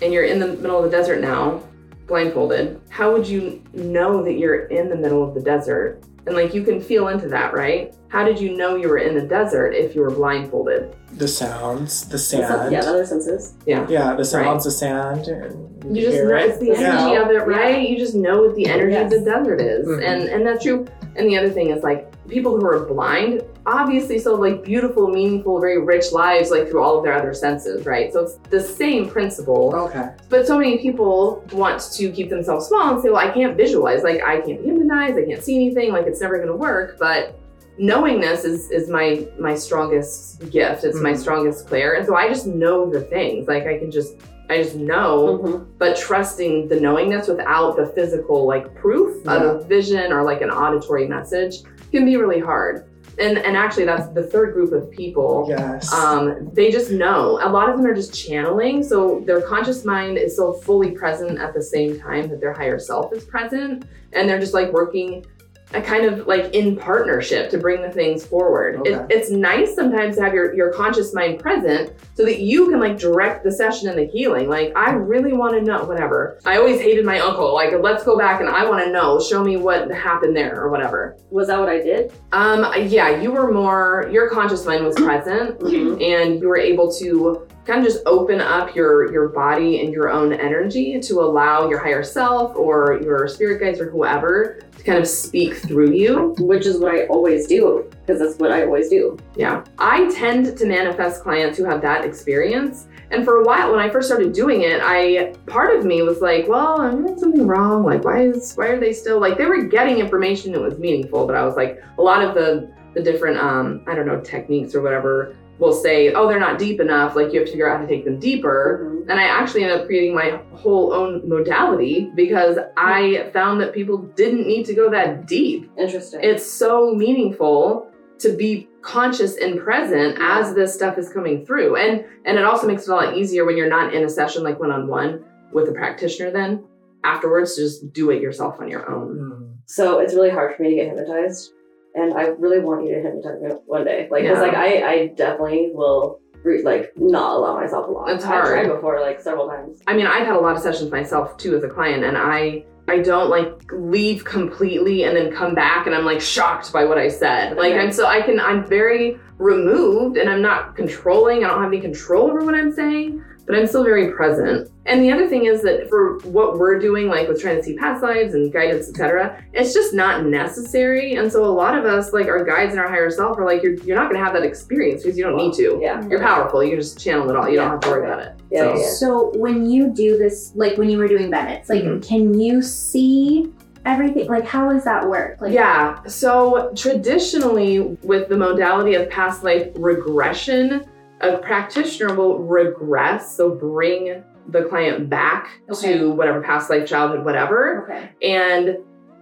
[0.02, 1.62] And you're in the middle of the desert now,
[2.08, 2.80] blindfolded.
[2.90, 6.00] How would you know that you're in the middle of the desert?
[6.28, 7.96] And like you can feel into that, right?
[8.10, 10.96] How did you know you were in the desert if you were blindfolded?
[11.18, 12.72] The sounds, the sand.
[12.72, 13.54] yeah, the other senses.
[13.66, 15.28] Yeah, Yeah, the sounds, the sand.
[15.28, 16.46] and You just know it.
[16.50, 16.82] it's the energy
[17.14, 17.22] Yeah.
[17.22, 17.88] of it, right?
[17.90, 19.86] You just know what the energy of the desert is.
[19.88, 20.04] Mhm.
[20.04, 20.86] And and that's true.
[21.18, 25.08] And the other thing is like people who are blind obviously still have, like beautiful,
[25.08, 28.14] meaningful, very rich lives like through all of their other senses, right?
[28.14, 29.74] So it's the same principle.
[29.76, 30.10] Okay.
[30.30, 34.04] But so many people want to keep themselves small and say, well, I can't visualize,
[34.04, 36.98] like I can't be hypnotized, I can't see anything, like it's never gonna work.
[37.00, 37.34] But
[37.80, 40.84] knowingness is is my my strongest gift.
[40.84, 41.18] It's my Mhm.
[41.18, 43.48] strongest clair, and so I just know the things.
[43.48, 44.16] Like I can just
[44.50, 45.40] I just know.
[45.44, 45.66] Mhm.
[45.78, 50.50] But trusting the knowingness without the physical like proof of a vision or like an
[50.50, 52.86] auditory message can be really hard.
[53.20, 55.92] And and actually that's the third group of people Yes.
[55.92, 57.40] um, they just know.
[57.44, 61.40] A lot of them are just channeling, so their conscious mind is so fully present
[61.40, 65.26] at the same time that their higher self is present, and they're just like working
[65.74, 68.80] a kind of like in partnership to bring the things forward.
[68.86, 72.80] It, it's nice sometimes to have your, your conscious mind present so that you can
[72.80, 74.48] like direct the session and the healing.
[74.50, 76.40] Like, I really want to know, whatever.
[76.46, 77.54] I always hated my uncle.
[77.54, 80.70] Like, let's go back and I want to know, show me what happened there or
[80.70, 81.18] whatever.
[81.32, 82.14] Was that what I did?
[82.32, 86.02] Um, yeah, you were more, your conscious mind was present Mhm.
[86.02, 90.10] and you were able to kind of just open up your your body and your
[90.10, 94.98] own energy to allow your higher self or your spirit guides or whoever to kind
[94.98, 96.34] of speak through you.
[96.40, 99.18] Which is what I always do because that's what I always do.
[99.36, 99.66] Yeah.
[99.78, 102.88] I tend to manifest clients who have that experience.
[103.12, 106.22] And for a while when I first started doing it, I part of me was
[106.22, 107.84] like, well, I'm doing something wrong.
[107.84, 111.28] Like why is why are they still like they were getting information that was meaningful,
[111.28, 114.74] but I was like a lot of the the different um I don't know techniques
[114.74, 117.16] or whatever will say, oh, they're not deep enough.
[117.16, 118.82] Like you have to figure out how to take them deeper.
[118.84, 119.10] Mhm.
[119.10, 123.98] And I actually ended up creating my whole own modality because I found that people
[124.16, 125.70] didn't need to go that deep.
[125.78, 126.20] Interesting.
[126.24, 127.88] It's so meaningful
[128.20, 131.76] to be conscious and present as this stuff is coming through.
[131.76, 134.44] And and it also makes it a lot easier when you're not in a session
[134.44, 136.64] like one-on-one with a practitioner then
[137.04, 139.58] afterwards to just do it yourself on your own.
[139.66, 141.52] So it's really hard for me to get hypnotized,
[141.98, 144.08] and I really want you to hypnotize me one day.
[144.12, 144.42] Like, because Yeah.
[144.48, 148.10] like I, I definitely will re- like not allow myself a lot.
[148.10, 149.82] It's I've tried before, like several times.
[149.88, 152.64] I mean, I've had a lot of sessions myself too as a client, and I
[152.88, 156.98] I don't like leave completely and then come back and I'm like shocked by what
[156.98, 157.58] I said.
[157.58, 157.82] Like Okay.
[157.82, 161.44] I'm so I can I'm very removed and I'm not controlling.
[161.44, 164.70] I don't have any control over what I'm saying, but I'm still very present.
[164.86, 167.76] And the other thing is that for what we're doing, like with trying to see
[167.76, 171.16] past lives and guidance, etc., it's just not necessary.
[171.16, 173.64] And so a lot of us, like our guides and our higher self, are like,
[173.64, 175.80] you're you're not gonna have that experience because you don't need to.
[175.82, 176.06] Yeah.
[176.08, 176.62] You're powerful.
[176.64, 177.50] You can just channel it all.
[177.50, 178.34] You don't have to worry about it.
[178.52, 178.90] Yeah, So- yeah, yeah.
[178.92, 182.06] So when you do this, like when you were doing Bennett's, like Mhm.
[182.08, 183.52] can you see
[183.86, 184.28] everything?
[184.28, 185.38] Like how does that work?
[185.42, 186.02] Like yeah.
[186.08, 190.84] So traditionally, with the modality of past life regression,
[191.22, 195.98] a practitioner will regress, so bring the client back Okay.
[195.98, 197.84] to whatever past life, childhood, whatever.
[197.90, 198.10] Okay.
[198.22, 198.78] And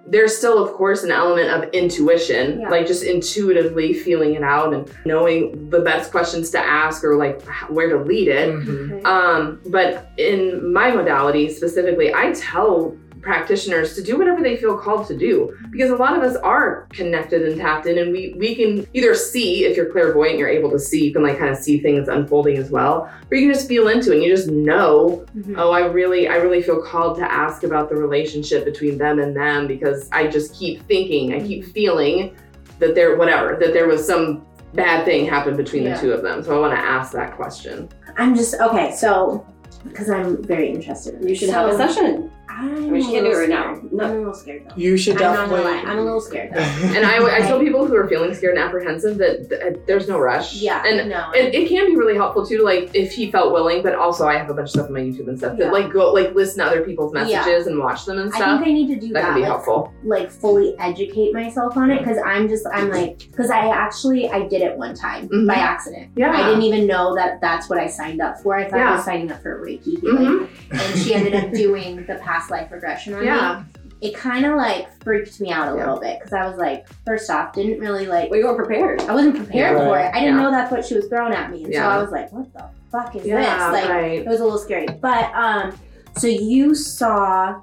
[0.08, 2.70] there's still, of course, an element of intuition, Yeah.
[2.70, 7.42] like just intuitively feeling it out and knowing the best questions to ask or like
[7.70, 8.50] where to lead it.
[8.54, 8.92] Mhm.
[8.92, 9.02] Okay.
[9.04, 12.96] Um, but in my modality specifically, I tell
[13.26, 16.88] practitioners to do whatever they feel called to do because a lot of us are
[16.92, 20.70] connected and tapped in and we we can either see if you're clairvoyant you're able
[20.70, 23.54] to see you can like kind of see things unfolding as well or you can
[23.54, 25.56] just feel into it and you just know Mhm.
[25.58, 29.36] oh i really i really feel called to ask about the relationship between them and
[29.36, 32.36] them because i just keep thinking i keep feeling
[32.80, 34.46] that there whatever that there was some
[34.76, 35.96] bad thing happened between Yeah.
[35.96, 38.94] the two of them so i want to ask that question I'm just okay.
[38.96, 39.46] So
[39.84, 41.16] because I'm very interested.
[41.22, 42.32] in You should have a session.
[42.58, 43.76] I'm mean, she a can't do little it right now.
[43.76, 43.94] scared.
[43.94, 44.04] No.
[44.06, 44.76] I'm a little scared though.
[44.76, 45.64] You should I'm not definitely.
[45.64, 45.92] gonna lie.
[45.92, 46.60] I'm a little scared though.
[46.96, 50.20] And I, I tell people who are feeling scared and apprehensive that th- there's no
[50.20, 50.56] rush.
[50.56, 50.84] Yeah.
[50.86, 51.32] And no.
[51.32, 54.28] it, it can be really helpful too, to like if he felt willing, but also
[54.28, 55.66] I have a bunch of stuff on my YouTube and stuff Yeah.
[55.66, 57.24] that like go like listen to other people's Yeah.
[57.24, 58.42] messages and watch them and stuff.
[58.42, 58.64] I stuff.
[58.64, 59.26] think I need to do that that.
[59.26, 59.94] can be like, helpful.
[60.04, 64.48] like fully educate myself on it because I'm just I'm like because I actually I
[64.48, 65.48] did it one time Mhm.
[65.48, 66.12] by accident.
[66.16, 66.32] Yeah.
[66.32, 68.56] I didn't even know that that's what I signed up for.
[68.56, 70.48] I thought I was signing up for Reiki healing, Mhm.
[70.72, 72.16] and she ended up doing the
[72.46, 73.64] past life regression on Yeah.
[73.76, 73.82] me.
[74.02, 77.30] It kind of like freaked me out a little bit because I was like, first
[77.30, 79.02] off, didn't really like We weren't prepared.
[79.04, 79.86] I wasn't prepared Yeah.
[79.86, 80.12] for it.
[80.14, 80.42] I didn't Yeah.
[80.44, 82.66] know that's what she was throwing at me, and so I was like, what the
[82.92, 83.38] fuck is Yeah,
[83.72, 83.82] this?
[83.82, 84.12] Like right.
[84.20, 84.88] it was a little scary.
[85.02, 85.74] But um,
[86.18, 87.62] so you saw.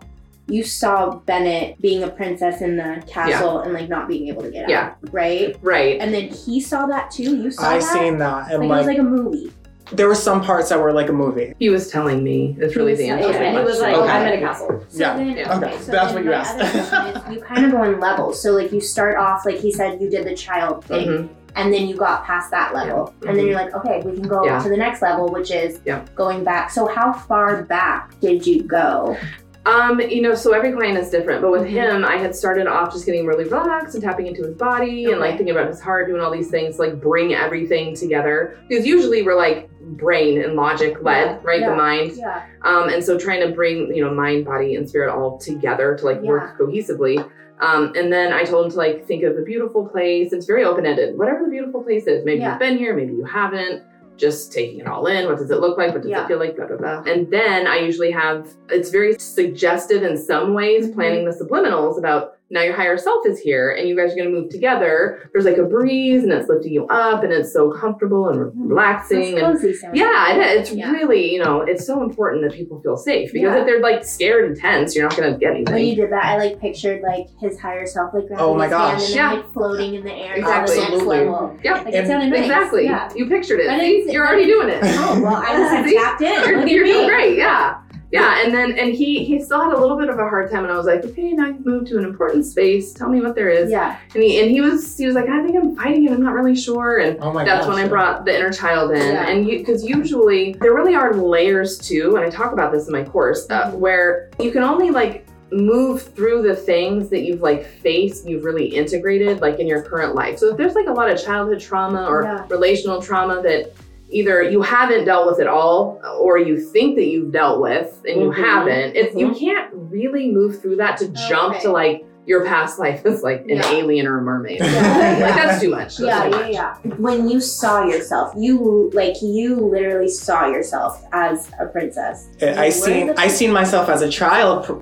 [0.49, 4.51] You saw Bennett being a princess in the castle and like not being able to
[4.51, 4.87] get Yeah.
[4.87, 5.57] out, right?
[5.62, 5.99] Right.
[6.01, 7.37] And then he saw that too.
[7.37, 7.83] You saw I that.
[7.85, 9.53] seen that, and like, like, it was like a movie.
[9.91, 11.55] There were some parts that were like a movie.
[11.59, 12.57] He was telling me.
[12.61, 13.33] It's really the answer.
[13.33, 13.95] to Yeah, he was like.
[13.97, 14.09] Okay.
[14.11, 14.85] I'm in a castle.
[14.89, 15.57] So Yeah, Then, yeah.
[15.59, 16.55] Okay, so that's what you asked.
[16.59, 16.70] other
[17.12, 18.41] question is, you kind of go in levels.
[18.41, 21.28] So like you start off like he said you did the child thing, Mhm.
[21.57, 24.45] and then you got past that level, and then you're like, okay, we can go
[24.45, 24.62] Yeah.
[24.62, 26.03] to the next level, which is Yeah.
[26.14, 26.70] going back.
[26.70, 29.16] So how far back did you go?
[29.64, 31.66] Um, you know, so every client is different, but with Mhm.
[31.68, 35.20] him, I had started off just getting really relaxed and tapping into his body and
[35.20, 38.57] like thinking about his heart, doing all these things, like bring everything together.
[38.68, 41.61] Because usually we're like brain and logic led, Yeah, right?
[41.61, 42.12] yeah, The mind.
[42.16, 42.43] Yeah.
[42.62, 46.05] Um, and so trying to bring, you know, mind, body, and spirit all together to
[46.05, 47.18] like work cohesively.
[47.61, 50.32] Um, and then I told him to like think of a beautiful place.
[50.32, 51.16] It's very open ended.
[51.16, 52.51] Whatever the beautiful place is, maybe Yeah.
[52.51, 53.82] you've been here, maybe you haven't.
[54.18, 55.26] Just taking it all in.
[55.26, 55.93] What does it look like?
[55.93, 56.24] What does Yeah.
[56.24, 56.55] it feel like?
[56.55, 57.03] Blah blah blah.
[57.11, 60.95] And then I usually have it's very suggestive in some ways, Mhm.
[60.95, 64.28] planting the subliminals about now your higher self is here and you guys are gonna
[64.30, 65.28] move together.
[65.32, 68.50] There's like a breeze and it's lifting you up and it's so comfortable and re-
[68.55, 70.92] relaxing That's and yeah, it, it's Yeah.
[70.92, 73.61] really, you know, it's so important that people feel safe because Yeah.
[73.61, 75.74] if they're like scared and tense, you're not gonna get anything.
[75.74, 78.66] When you did that, I like pictured like his higher self like grabbing Oh my
[78.66, 79.09] his hand gosh.
[79.09, 80.74] and then like floating in the air Exactly.
[80.74, 81.18] to the next Absolutely.
[81.30, 81.59] level.
[81.64, 82.40] yeah, Like it sounded nice.
[82.40, 82.84] exactly.
[82.84, 83.11] Yeah.
[83.16, 83.70] You pictured it.
[83.70, 84.80] I See, you're already doing it.
[85.05, 86.32] Oh well, I just tapped in.
[86.48, 87.36] You're, Look you're doing great.
[87.38, 87.78] Yeah.
[88.13, 90.65] Yeah, and then and he he still had a little bit of a hard time,
[90.65, 92.93] and I was like, okay, now you've moved to an important space.
[92.93, 93.71] Tell me what there is.
[93.71, 93.99] Yeah.
[94.15, 96.13] And he and he was he was like, I think I'm fighting it.
[96.13, 96.99] I'm not really sure.
[96.99, 97.75] And Oh my that's gosh.
[97.75, 98.99] when I brought the inner child in.
[98.99, 99.29] Yeah.
[99.29, 103.03] And because usually there really are layers too, and I talk about this in my
[103.03, 103.79] course, uh, Mhm.
[103.79, 108.67] where you can only like move through the things that you've like faced, you've really
[108.67, 110.39] integrated like in your current life.
[110.39, 112.45] So if there's like a lot of childhood trauma or Yeah.
[112.51, 113.73] relational trauma that
[114.13, 118.21] either you haven't dealt with it all or you think that you've dealt with and
[118.21, 118.37] you Mhm.
[118.37, 119.39] haven't, it's you Mhm.
[119.39, 121.63] can't really move through that to jump Okay.
[121.65, 123.71] to like your past life as like an Yeah.
[123.73, 124.61] alien or a mermaid.
[124.61, 125.19] Yeah.
[125.21, 125.97] like that's too much.
[125.97, 126.53] That's Yeah, too yeah, much.
[126.53, 126.95] yeah.
[126.99, 132.29] When you saw yourself, you like you literally saw yourself as a princess.
[132.41, 134.73] I seen I seen myself as a child pr-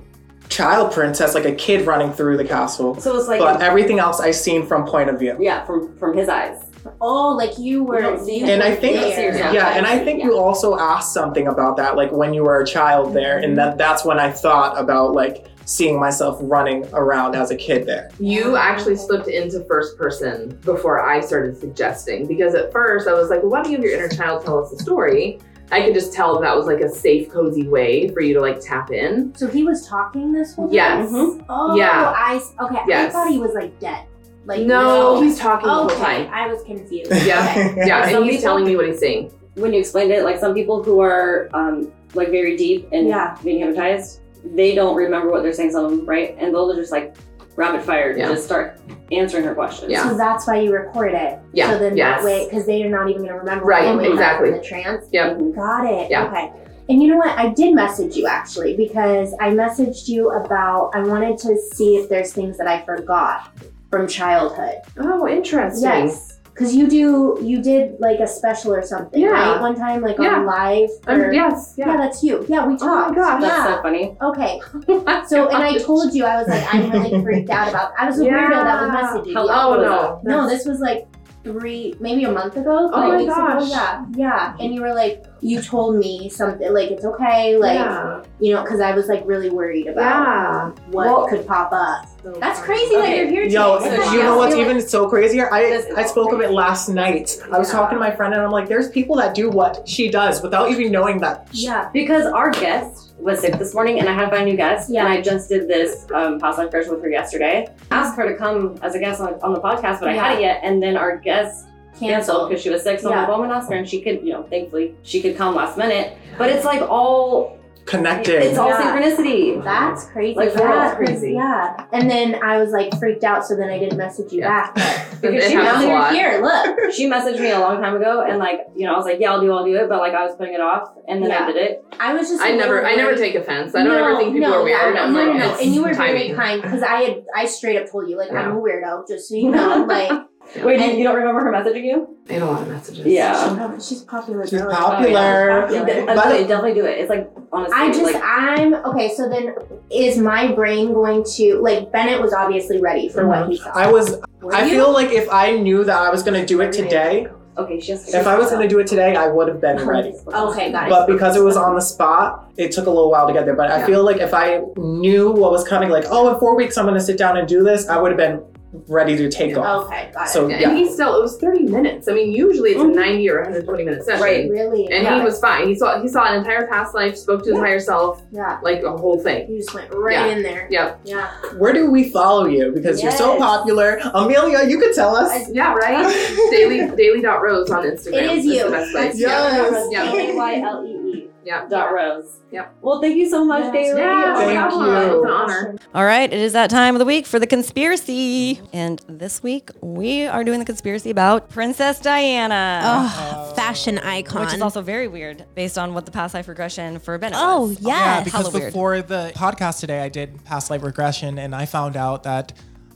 [0.51, 2.97] child princess, like a kid running through the castle.
[3.01, 5.37] So it's like, But everything else I seen from point of view.
[5.39, 6.57] yeah, from from his eyes.
[7.01, 7.97] Oh, like you were.
[7.97, 9.33] You don't you And I think- You don't see there.
[9.33, 9.55] yourself.
[9.55, 10.27] Yeah, and I think Yeah.
[10.27, 13.77] you also asked something about that, like when you were a child there, and that
[13.79, 18.11] that's when I thought about like seeing myself running around as a kid there.
[18.19, 23.31] You actually slipped into first person before I started suggesting because at first I was
[23.31, 25.39] like, well, why don't you have your inner child tell us a story?
[25.71, 28.41] I could just tell that, that was like a safe, cozy way for you to
[28.41, 29.33] like tap in.
[29.37, 30.75] So he was talking this whole time.
[30.75, 31.13] Yes.
[31.13, 31.45] Mhm.
[31.49, 32.13] Oh, Yeah.
[32.17, 32.81] I s- okay.
[32.93, 34.01] I thought he was like dead.
[34.47, 36.31] Like No, he's talking the whole Okay, time.
[36.33, 37.11] I was confused.
[37.27, 37.73] Yeah.
[37.73, 37.87] Okay.
[37.87, 39.33] Yeah, Some and he's people- telling me what he's saying.
[39.55, 43.37] When you explained it, like some people who are um, like very deep and Yeah.
[43.45, 44.21] being hypnotized,
[44.55, 45.73] they don't remember what they're saying.
[45.73, 46.35] Some of them, right?
[46.39, 47.15] And they'll just like
[47.57, 48.29] rapid fire, Yeah.
[48.29, 48.81] just start
[49.13, 49.91] answering her questions.
[49.93, 50.09] Yeah.
[50.09, 51.39] So that's why you record it.
[51.53, 52.21] Yeah, So then yes.
[52.21, 53.65] that way, because they are not even going to remember.
[53.67, 54.51] Right, when they wake up exactly.
[54.51, 55.07] from The trance.
[55.13, 55.35] Yeah.
[55.55, 56.11] Got it.
[56.11, 56.27] Yeah.
[56.29, 56.53] Okay.
[56.89, 57.37] And you know what?
[57.39, 62.09] I did message you actually because I messaged you about I wanted to see if
[62.09, 63.49] there's things that I forgot
[63.91, 64.77] from childhood.
[64.99, 65.83] Oh, interesting.
[65.83, 66.39] Yes.
[66.53, 69.29] Because you do, you did like a special or something, Yeah.
[69.31, 69.61] right?
[69.61, 70.37] One time, like Yeah.
[70.37, 70.91] on live.
[71.07, 71.75] Um, or- yes.
[71.79, 71.97] Yeah, Yeah.
[71.97, 72.45] that's you.
[72.49, 73.15] Yeah, we Oh my talked.
[73.17, 73.41] gosh.
[73.43, 74.17] That's so funny.
[74.23, 74.61] Okay.
[75.27, 77.93] So, and I told you, I was like, I'm really freaked out about.
[77.99, 79.35] I was a weirdo that was messaging you.
[79.39, 80.21] Oh no.
[80.25, 81.07] No, this was like
[81.45, 82.91] three, maybe a month ago.
[82.93, 83.63] Oh my gosh.
[83.63, 83.71] Ago.
[83.71, 84.55] Yeah, yeah.
[84.61, 88.23] And you were like, you told me something like it's okay, like yeah.
[88.41, 90.85] you know, because I was like really worried about Yeah.
[90.91, 92.07] what Well- could pop up.
[92.23, 92.67] So That's funny.
[92.79, 93.55] crazy that you're here today.
[93.55, 95.49] Yo, So you know what's like- even so crazier?
[95.53, 97.41] I I all spoke of it last night.
[97.51, 97.79] I was Yeah.
[97.79, 100.71] talking to my friend and I'm like, there's people that do what she does without
[100.71, 101.49] even knowing that.
[101.53, 101.89] Yeah.
[101.95, 104.91] Because our guest was sick this morning and I had my new guest.
[104.91, 105.05] Yeah.
[105.05, 107.69] And I just did this um, past life version with her yesterday.
[107.91, 110.61] Asked her to come as a guest on, on the podcast, but I hadn't yet.
[110.63, 111.67] And then our guest
[112.01, 112.49] canceled Cancel.
[112.49, 113.01] because she was sick.
[113.01, 113.19] So I'm Yeah.
[113.21, 115.55] like, well, I'm gonna ask her, and she could, you know, thankfully she could come
[115.55, 116.17] last minute.
[116.39, 118.43] But it's like all Connected.
[118.43, 118.81] it's all Yeah.
[118.83, 119.65] synchronicity.
[119.65, 120.37] That's crazy.
[120.37, 121.33] Like, yeah, that's 'cause- crazy.
[121.33, 121.75] Yeah.
[121.93, 124.71] And then I was like freaked out, so then I didn't message you Yeah.
[124.73, 124.77] back.
[125.21, 126.41] Because It she now you're here.
[126.43, 126.93] Look.
[126.93, 129.31] She messaged me a long time ago, and like, you know, I was like, yeah,
[129.33, 131.43] I'll do, I'll do it, but like, I was putting it off, and then Yeah.
[131.45, 131.85] I did it.
[132.01, 132.41] I was just.
[132.43, 133.75] I never, little I never take offense.
[133.75, 134.95] I don't no, ever think people no, are weird.
[134.95, 135.57] Yeah, I'm no, no, no.
[135.61, 136.35] And you were very timing.
[136.37, 139.35] kind because I had, I straight up told you like I'm a weirdo, just so
[139.35, 139.85] you know.
[139.89, 140.11] Like
[140.57, 142.17] Wait, And- you, you don't remember her messaging you?
[142.29, 143.07] I had a lot of messages.
[143.07, 143.79] Yeah.
[143.79, 144.47] she's popular.
[144.47, 144.73] She's girl.
[144.75, 145.67] popular.
[145.69, 145.85] Oh, yeah.
[145.85, 146.99] Definitely, By the- definitely do it.
[146.99, 149.13] It's like honestly, I just, like, I'm okay.
[149.15, 149.55] So then,
[149.91, 153.71] is my brain going to like Bennett was obviously ready for what he saw.
[153.71, 154.71] I was Were I you?
[154.71, 157.27] feel like if I knew that I was gonna do it today,
[157.59, 160.15] okay, she if I was gonna do it today, I would have been ready.
[160.29, 160.91] Okay, got it.
[160.91, 163.57] But because it was on the spot, it took a little while to get there.
[163.57, 166.79] But I feel like if I knew what was coming, like, oh, in four weeks
[166.79, 168.43] I'm gonna sit down and do this, I would have been
[168.73, 169.87] ready to take off.
[169.87, 170.31] okay, got it.
[170.31, 170.69] So Yeah, yeah.
[170.71, 172.09] And he still, it was 30 minutes.
[172.09, 172.99] I mean, usually it's a mm-hmm.
[172.99, 174.23] 90 or 120 minute session.
[174.23, 174.49] Right.
[174.51, 174.85] really?
[174.87, 175.19] And yeah.
[175.19, 175.69] he was fine.
[175.69, 177.65] He saw he saw an entire past life, spoke to his Yeah.
[177.65, 178.61] higher self, yeah.
[178.63, 179.51] like a whole thing.
[179.51, 180.27] You just went right Yeah.
[180.27, 180.69] in there.
[180.71, 181.01] Yep.
[181.05, 181.31] Yeah.
[181.59, 182.71] Where do we follow you?
[182.73, 183.99] Because you're so popular.
[184.15, 185.51] Emelia, you could tell us.
[185.53, 186.07] Yeah, right?
[186.53, 188.23] Daylee Daylee dot rose on Instagram.
[188.23, 188.71] It is the you.
[188.71, 189.07] best place.
[189.09, 189.89] That's Yes.
[189.91, 190.13] Yeah.
[190.13, 191.00] A Y L E.
[191.45, 191.67] Yeah.
[191.69, 192.39] Dot Rose.
[192.53, 192.75] Yep.
[192.83, 193.95] Well, thank you so much, Yes.
[193.95, 193.99] Daylee.
[193.99, 195.17] Yeah, Oh thank you.
[195.17, 195.77] It's an honor.
[195.95, 198.61] All right, it is that time of the week for the conspiracy.
[198.73, 202.81] And this week we are doing the conspiracy about Princess Diana.
[202.85, 204.43] Ugh, fashion icon.
[204.45, 207.69] Which is also very weird based on what the past life regression for Bennett oh
[207.69, 207.81] was.
[207.81, 207.87] yes.
[207.89, 208.73] Yeah, because Hella weird.
[208.73, 212.53] before the podcast today, I did past life regression, and I found out that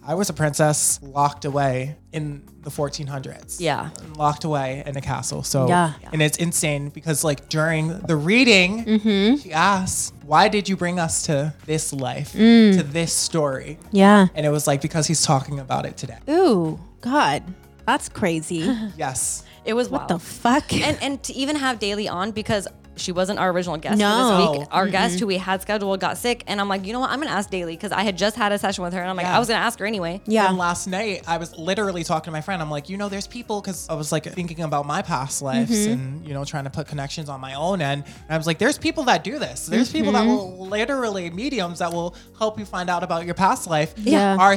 [0.07, 3.59] I was a princess locked away in the 1400s.
[3.61, 3.89] Yeah.
[4.17, 5.43] locked away in a castle.
[5.43, 5.93] So Yeah.
[6.13, 9.37] and it's insane because like during the reading, Mm-hmm.
[9.37, 12.77] she asks, "Why did you bring us to this life, Mm.
[12.77, 14.27] to this story?" yeah.
[14.35, 16.19] And it was like because he's talking about it today.
[16.29, 17.43] Ooh, God,
[17.87, 18.63] that's crazy.
[18.97, 19.43] Yes.
[19.65, 20.11] It was what wild.
[20.11, 20.73] the fuck?
[20.75, 24.51] and and to even have Daylee on because she wasn't our original guest No.
[24.53, 24.69] this week.
[24.71, 27.11] Our guest who we had scheduled got sick, and I'm like, you know what?
[27.11, 29.17] I'm gonna ask Daylee because I had just had a session with her, and I'm
[29.17, 29.37] like, Yeah.
[29.37, 30.21] I was gonna ask her anyway.
[30.27, 30.49] yeah.
[30.49, 32.63] And last night, I was literally talking to my friend.
[32.63, 35.71] I'm like, you know, there's people because I was like thinking about my past lives
[35.71, 35.93] Mm-hmm.
[35.93, 38.05] and you know trying to put connections on my own end.
[38.07, 39.67] And I was like, there's people that do this.
[39.67, 40.31] There's people that Mm-hmm.
[40.31, 43.95] will literally mediums that will help you find out about your past life.
[43.97, 44.37] Yeah.
[44.39, 44.57] Our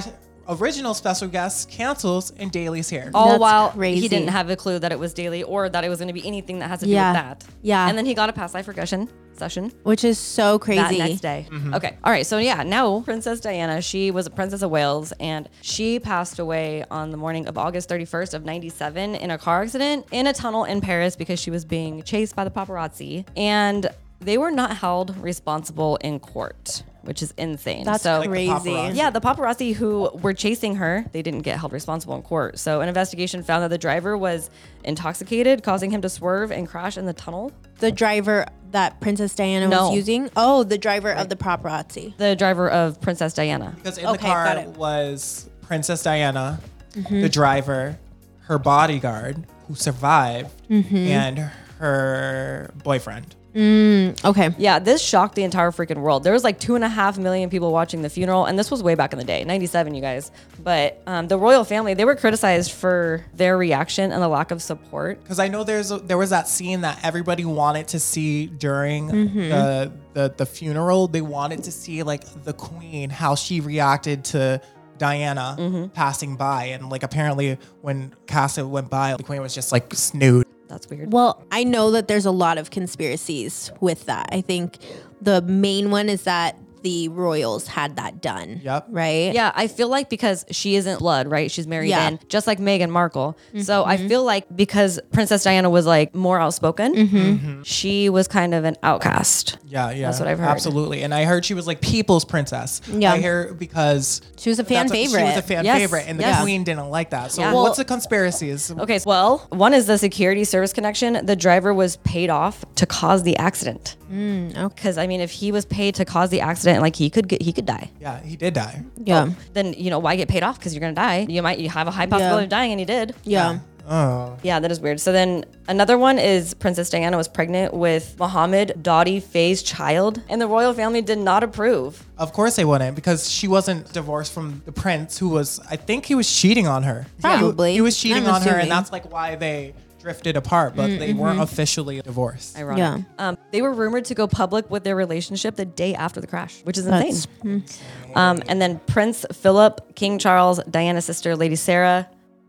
[0.49, 3.11] original special guest cancels and Daylee's here.
[3.13, 4.01] All That's while crazy.
[4.01, 6.25] he didn't have a clue that it was Daly or that it was gonna be
[6.25, 7.11] anything that has to do Yeah.
[7.11, 7.43] with that.
[7.61, 7.87] Yeah.
[7.89, 10.81] And then he got a past life regression session Which is so crazy.
[10.81, 11.47] that next day.
[11.51, 11.73] Mm-hmm.
[11.75, 11.95] Okay.
[12.03, 12.25] All right.
[12.25, 16.83] So yeah, now Princess Diana, she was a princess of Wales and she passed away
[16.89, 20.63] on the morning of August 31st of 97 in a car accident in a tunnel
[20.63, 23.87] in Paris because she was being chased by the paparazzi and
[24.19, 27.83] they were not held responsible in court, which is insane.
[27.83, 28.51] That's so the crazy.
[28.51, 28.95] paparazzi.
[28.95, 32.57] yeah, the paparazzi who were chasing her, they didn't get held responsible in court.
[32.57, 34.49] So an investigation found that the driver was
[34.83, 37.51] intoxicated, causing him to swerve and crash in the tunnel.
[37.79, 39.87] The driver that Princess Diana No.
[39.87, 40.29] was using.
[40.35, 42.17] Oh, the driver of the paparazzi.
[42.17, 43.73] The driver of Princess Diana.
[43.77, 46.59] Because in Okay, the car was Princess Diana,
[46.93, 47.21] mm-hmm.
[47.21, 47.97] the driver,
[48.41, 50.95] her bodyguard who survived, mm-hmm.
[50.95, 51.39] and
[51.79, 53.35] her boyfriend.
[53.55, 54.53] Okay.
[54.57, 56.23] Yeah, this shocked the entire freaking world.
[56.23, 58.83] There was like two and a half million people watching the funeral, and this was
[58.83, 60.31] way back in the day, '97, you guys.
[60.63, 64.61] But um, the royal family, they were criticized for their reaction and the lack of
[64.61, 65.21] support.
[65.23, 69.09] Because I know there's a, there was that scene that everybody wanted to see during
[69.09, 69.39] Mm-hmm.
[69.49, 71.07] the, the the funeral.
[71.07, 74.61] They wanted to see like the queen how she reacted to
[74.97, 75.87] Diana Mm-hmm.
[75.89, 80.46] passing by, and like apparently when Casa went by, the queen was just like snood.
[80.67, 81.11] That's weird.
[81.11, 84.29] Well, I know that there's a lot of conspiracies with that.
[84.31, 84.77] I think
[85.21, 86.57] the main one is that
[86.87, 88.61] the royals had that done.
[88.63, 88.85] Yep.
[88.87, 89.33] Right?
[89.33, 91.51] Yeah, I feel like because she isn't blood, right?
[91.51, 92.07] She's married Yeah.
[92.07, 93.37] in, just like Meghan Markle.
[93.59, 94.07] So I mm-hmm.
[94.07, 97.17] feel like because Princess Diana was like more outspoken, mm-hmm.
[97.17, 97.63] Mm-hmm.
[97.63, 99.57] she was kind of an outcast.
[99.65, 100.47] Yeah, yeah, That's what I've heard.
[100.47, 102.79] Absolutely, and I heard she was like people's princess.
[102.87, 103.11] Yeah.
[103.11, 105.19] I hear because She was a fan that's what- favorite.
[105.19, 106.41] She was a fan Yes, favorite, and the yes.
[106.41, 107.33] queen didn't like that.
[107.33, 107.51] So Yeah.
[107.51, 108.71] what's the conspiracies?
[108.71, 111.25] Okay, well, one is the security service connection.
[111.25, 113.97] The driver was paid off to cause the accident.
[114.09, 114.73] Mm, okay.
[114.73, 117.41] Because I mean, if he was paid to cause the accident, like he could get,
[117.41, 117.89] he could die.
[117.99, 118.83] Yeah, he did die.
[118.97, 119.27] Yeah.
[119.29, 120.57] Oh, then you know why get paid off?
[120.57, 121.25] Because you're gonna die.
[121.29, 123.15] You might you have a high possibility of dying, and he did.
[123.23, 123.59] Yeah.
[123.89, 124.99] Oh, Yeah, that is weird.
[124.99, 130.41] So then another one is Princess Diana was pregnant with Mohammed Dodi Fayed's child, and
[130.41, 132.05] the royal family did not approve.
[132.17, 136.05] of course they wouldn't because she wasn't divorced from the prince, who was I think
[136.05, 137.05] he was cheating on her.
[137.21, 137.71] Probably.
[137.73, 139.73] he, was cheating I'm on her, and that's like why they
[140.07, 140.73] drifted apart.
[140.75, 142.57] But they weren't officially divorced.
[142.57, 142.77] Ironic.
[142.79, 143.27] Yeah.
[143.29, 146.61] Um, they were rumored to go public with their relationship the day after the crash,
[146.63, 147.27] which is insane.
[147.43, 147.81] That's-
[148.15, 152.07] Um, and then Prince Philip, King Charles, Diana's sister, Lady Sarah,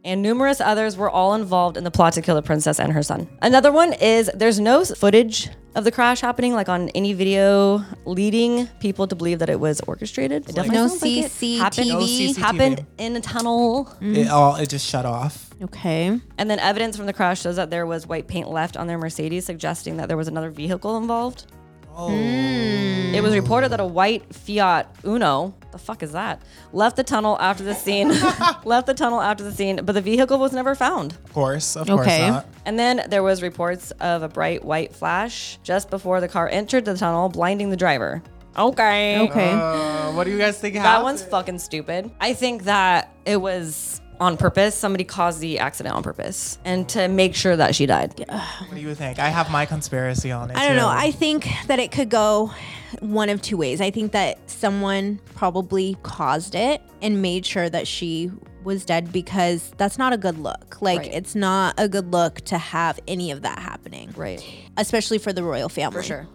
[0.09, 3.02] and numerous others were all involved in the plot to kill the princess and her
[3.02, 3.28] son.
[3.42, 8.66] Another one is there's no footage of the crash happening, like on any video, leading
[8.80, 10.48] people to believe that it was orchestrated.
[10.48, 11.92] It definitely No sounds like it happened, CCTV.
[11.92, 12.36] No CCTV.
[12.38, 13.84] happened in a tunnel.
[13.84, 14.14] Mm-hmm.
[14.16, 15.50] It all it just shut off.
[15.62, 16.18] Okay.
[16.38, 18.98] And then evidence from the crash shows that there was white paint left on their
[18.98, 21.46] Mercedes, suggesting that there was another vehicle involved.
[22.01, 26.40] Oh, It was reported that a white Fiat Uno, the fuck is that,
[26.72, 28.09] left the tunnel after the scene.
[28.64, 31.14] left the tunnel after the scene, but the vehicle was never found.
[31.24, 32.18] of course, of Okay.
[32.20, 32.46] course not.
[32.66, 36.84] And then there was reports of a bright white flash just before the car entered
[36.84, 38.22] the tunnel, blinding the driver.
[38.57, 39.18] Okay.
[39.28, 39.53] Okay.
[39.53, 40.74] Uh, what do you guys think?
[40.74, 41.05] That happened?
[41.05, 42.11] one's fucking stupid.
[42.20, 44.74] I think that it was on purpose.
[44.74, 48.14] Somebody caused the accident on purpose and to make sure that she died.
[48.28, 49.18] What do you think?
[49.18, 50.56] I have my conspiracy on it.
[50.56, 50.88] I don't know.
[50.88, 52.52] I think that it could go
[53.00, 53.80] one of two ways.
[53.80, 58.30] I think that someone probably caused it and made sure that she
[58.64, 60.82] was dead because that's not a good look.
[60.82, 61.14] Like, Right.
[61.14, 64.42] it's not a good look to have any of that happening, Right.
[64.76, 65.96] especially for the royal family.
[65.96, 66.26] For sure.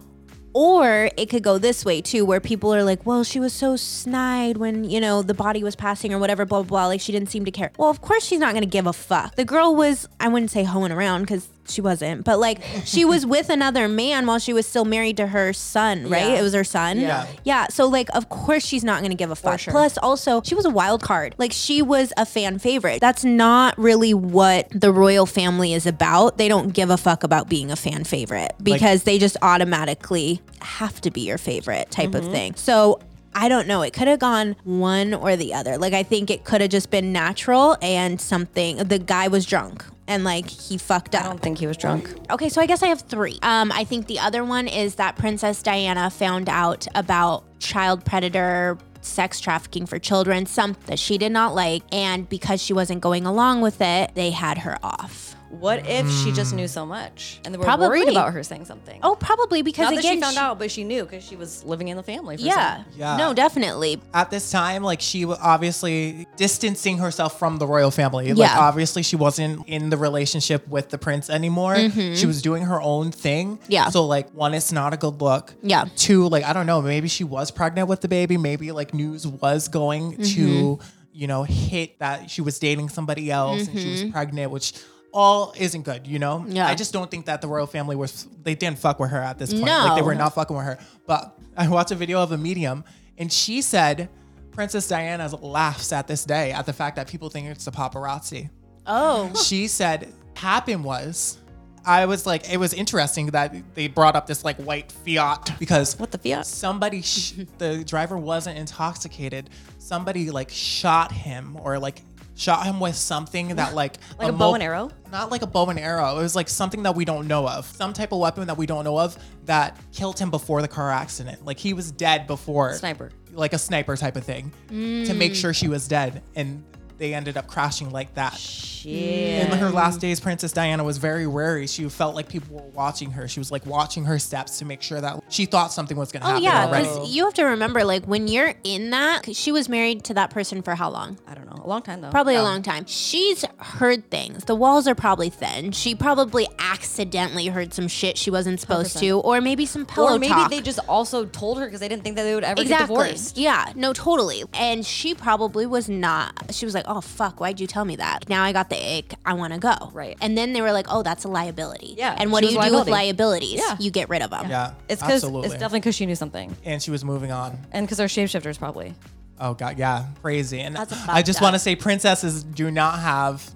[0.53, 3.75] Or it could go this way too, where people are like, well, she was so
[3.75, 6.85] snide when, you know, the body was passing or whatever, blah, blah, blah.
[6.87, 7.71] Like, she didn't seem to care.
[7.77, 9.35] Well, of course she's not going to give a fuck.
[9.35, 13.25] The girl was, I wouldn't say hoeing around because she wasn't, but like she was
[13.25, 16.29] with another man while she was still married to her son, right?
[16.29, 16.39] Yeah.
[16.39, 16.99] It was her son.
[16.99, 17.27] Yeah.
[17.43, 17.67] Yeah.
[17.67, 19.59] So like of course she's not gonna give a fuck.
[19.59, 19.71] sure.
[19.71, 21.35] Plus also she was a wild card.
[21.37, 23.01] Like she was a fan favorite.
[23.01, 26.37] That's not really what the royal family is about.
[26.37, 30.99] They don't give a fuck about being a fan favorite because they just automatically have
[31.01, 32.31] to be your favorite type of mm-hmm.
[32.31, 32.55] thing.
[32.55, 32.99] So
[33.35, 33.81] I don't know.
[33.81, 35.77] It could have gone one or the other.
[35.77, 38.77] Like I think it could have just been natural and something.
[38.77, 41.25] The guy was drunk and like he fucked up.
[41.25, 42.13] I don't think he was drunk.
[42.29, 43.39] Okay, so I guess I have three.
[43.41, 48.77] Um, I think the other one is that Princess Diana found out about child predator
[49.01, 53.25] sex trafficking for children, some that she did not like, and because she wasn't going
[53.25, 55.32] along with it, they had her off.
[55.59, 57.87] What if she just knew so much and they were Probably.
[57.87, 58.99] worried about her saying something?
[59.03, 61.63] Oh, probably because not that she found she- out, but she knew because she was
[61.63, 62.37] living in the family.
[62.37, 63.17] For Yeah, some- Yeah.
[63.17, 64.01] no, definitely.
[64.13, 68.29] At this time, like she was obviously distancing herself from the royal family.
[68.33, 68.59] Like Yeah.
[68.59, 71.77] obviously she wasn't in the relationship with the prince anymore.
[72.15, 73.57] She was doing her own thing.
[73.57, 73.71] Mm-hmm.
[73.71, 73.89] Yeah.
[73.89, 75.53] So like one, it's not a good look.
[75.61, 75.85] Yeah.
[75.95, 78.37] Two, like I don't know, maybe she was pregnant with the baby.
[78.37, 80.83] Maybe like news was going to, Mm-hmm.
[81.13, 84.11] you know, hit that she was dating somebody else and she was Mm-hmm.
[84.13, 84.73] pregnant, which
[85.13, 86.43] all isn't good, you know?
[86.47, 86.67] Yeah.
[86.67, 89.37] I just don't think that the royal family was they didn't fuck with her at
[89.37, 89.65] this point.
[89.65, 89.85] No.
[89.85, 90.79] Like they were not fucking with her.
[91.05, 92.83] But I watched a video of a medium
[93.17, 94.09] and she said
[94.51, 98.49] Princess Diana laughs at this day at the fact that people think it's the paparazzi.
[98.85, 101.37] Oh, She said happened was
[101.85, 105.99] I was like it was interesting that they brought up this like white Fiat because
[105.99, 106.45] What the fiat?
[106.45, 109.49] somebody sh- the driver wasn't intoxicated.
[109.79, 112.01] Somebody like shot him or like
[112.35, 114.91] shot him with something that like Like a mo- bow and arrow?
[115.11, 116.17] not like a bow and arrow.
[116.17, 117.65] It was like something that we don't know of.
[117.65, 120.91] Some type of weapon that we don't know of that killed him before the car
[120.91, 121.45] accident.
[121.45, 122.73] Like he was dead before.
[122.73, 123.11] Sniper.
[123.31, 125.35] Like a sniper type of thing to make mm.
[125.35, 126.21] sure she was dead.
[126.35, 126.63] And
[126.97, 128.33] they ended up crashing like that.
[128.33, 129.49] Shit.
[129.51, 131.67] In her last days, Princess Diana was very wary.
[131.67, 133.27] She felt like people were watching her.
[133.27, 136.21] She was like watching her steps to make sure that she thought something was going
[136.21, 136.65] to oh happen yeah.
[136.65, 136.87] already.
[136.87, 140.31] Because you have to remember, like when you're in that, she was married to that
[140.31, 141.17] person for how long?
[141.27, 141.63] I don't know.
[141.63, 142.09] A long time though.
[142.09, 142.85] Probably a long time.
[142.85, 144.43] She's heard things.
[144.45, 145.71] The walls are probably thin.
[145.71, 150.19] She probably accidentally heard some shit she wasn't supposed to, or maybe some pillow Or
[150.19, 150.51] maybe talk.
[150.51, 152.95] they just also told her because they didn't think that they would ever exactly.
[152.95, 153.37] get divorced.
[153.37, 154.43] Yeah, no, totally.
[154.53, 156.53] And she probably was not.
[156.53, 158.27] She was like, "Oh fuck, why'd you tell me that?
[158.29, 159.15] Now I got the ick.
[159.25, 160.17] I want to go." Right.
[160.21, 162.67] And then they were like, "Oh, that's a liability." Yeah, And what do you was
[162.69, 163.59] do with liabilities?
[163.59, 163.75] Yeah.
[163.79, 164.49] You get rid of them.
[164.49, 165.47] yeah, It's because absolutely.
[165.47, 167.57] it's definitely because she knew something, and she was moving on.
[167.71, 168.93] and because they're shapeshifters probably.
[169.39, 170.59] Oh god, yeah, crazy.
[170.61, 173.49] And That's a I just fucked want to say, princesses do not have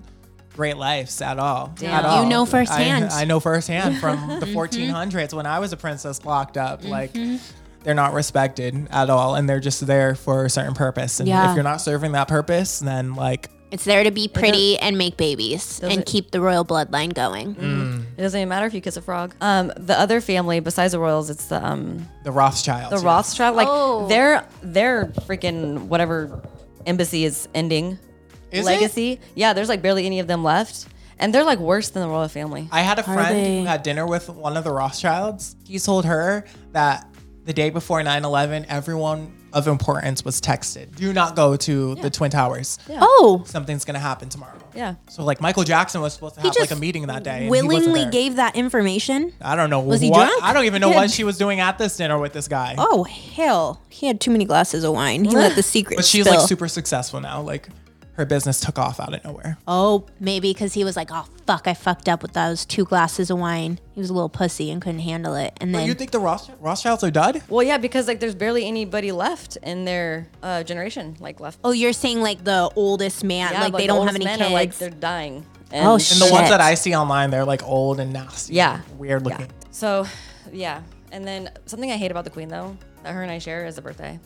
[0.55, 1.71] great lives at all.
[1.75, 1.91] Damn.
[1.93, 2.25] At You all.
[2.25, 3.05] know firsthand.
[3.11, 4.57] I, I know firsthand from the Mm-hmm.
[4.57, 6.83] 1400s when I was a princess locked up.
[6.83, 7.15] Like.
[7.87, 11.21] They're not respected at all, and they're just there for a certain purpose.
[11.21, 11.49] And Yeah.
[11.49, 15.15] if you're not serving that purpose, then like It's there to be pretty and make
[15.15, 17.55] babies and it- keep the royal bloodline going.
[17.55, 18.03] Mm.
[18.17, 19.35] It doesn't even matter if you kiss a frog.
[19.39, 22.89] Um, the other family besides the royals, it's the um the Rothschilds.
[22.89, 23.05] the yeah.
[23.05, 23.55] Rothschild.
[23.55, 24.05] Like Oh.
[24.09, 26.41] their their freaking whatever
[26.85, 27.97] embassy is ending
[28.51, 28.69] Is it?
[28.69, 29.21] legacy.
[29.33, 30.87] Yeah, there's like barely any of them left,
[31.19, 32.67] and they're like worse than the royal family.
[32.69, 33.59] I had a friend they?
[33.61, 35.55] who had dinner with one of the Rothschilds.
[35.65, 37.07] He told her that
[37.47, 42.09] the day before 9 11, everyone of importance was texted do not go to the
[42.09, 42.77] Twin Towers.
[42.89, 44.59] Oh, Something's to happen tomorrow.
[44.75, 44.95] Yeah.
[45.09, 47.45] So, like, Michael Jackson was supposed to have like a meeting that day.
[47.45, 49.31] he willingly gave that information.
[49.41, 49.79] I don't know.
[49.79, 50.43] Was he what, drunk?
[50.43, 52.75] I don't even know He what she was doing at this dinner with this guy.
[52.77, 55.23] Oh hell, he had too many glasses of wine.
[55.23, 55.95] He let the secret.
[55.95, 56.39] but she's spill.
[56.39, 57.41] like super successful now.
[57.41, 57.69] Like,
[58.17, 59.57] her business took off out of nowhere.
[59.67, 63.29] Oh, maybe because he was like, "Oh fuck, I fucked up with those two glasses
[63.29, 65.53] of wine." He was a little pussy and couldn't handle it.
[65.61, 67.41] And But then you think the Roths- Rothschilds are dead?
[67.47, 71.59] Well, yeah, because like there's barely anybody left in their uh, generation, like left.
[71.63, 74.27] oh, you're saying like the oldest man, yeah, like but they the don't have oldest
[74.27, 75.45] any men are, like they're dying.
[75.73, 78.53] Oh, And the ones that I see online, they're like old and nasty.
[78.53, 78.81] Yeah.
[78.97, 79.37] Weird Yeah.
[79.37, 79.51] looking.
[79.71, 80.05] So,
[80.51, 80.81] yeah.
[81.11, 83.75] And then something I hate about the queen though that her and I share is
[83.75, 84.17] the birthday.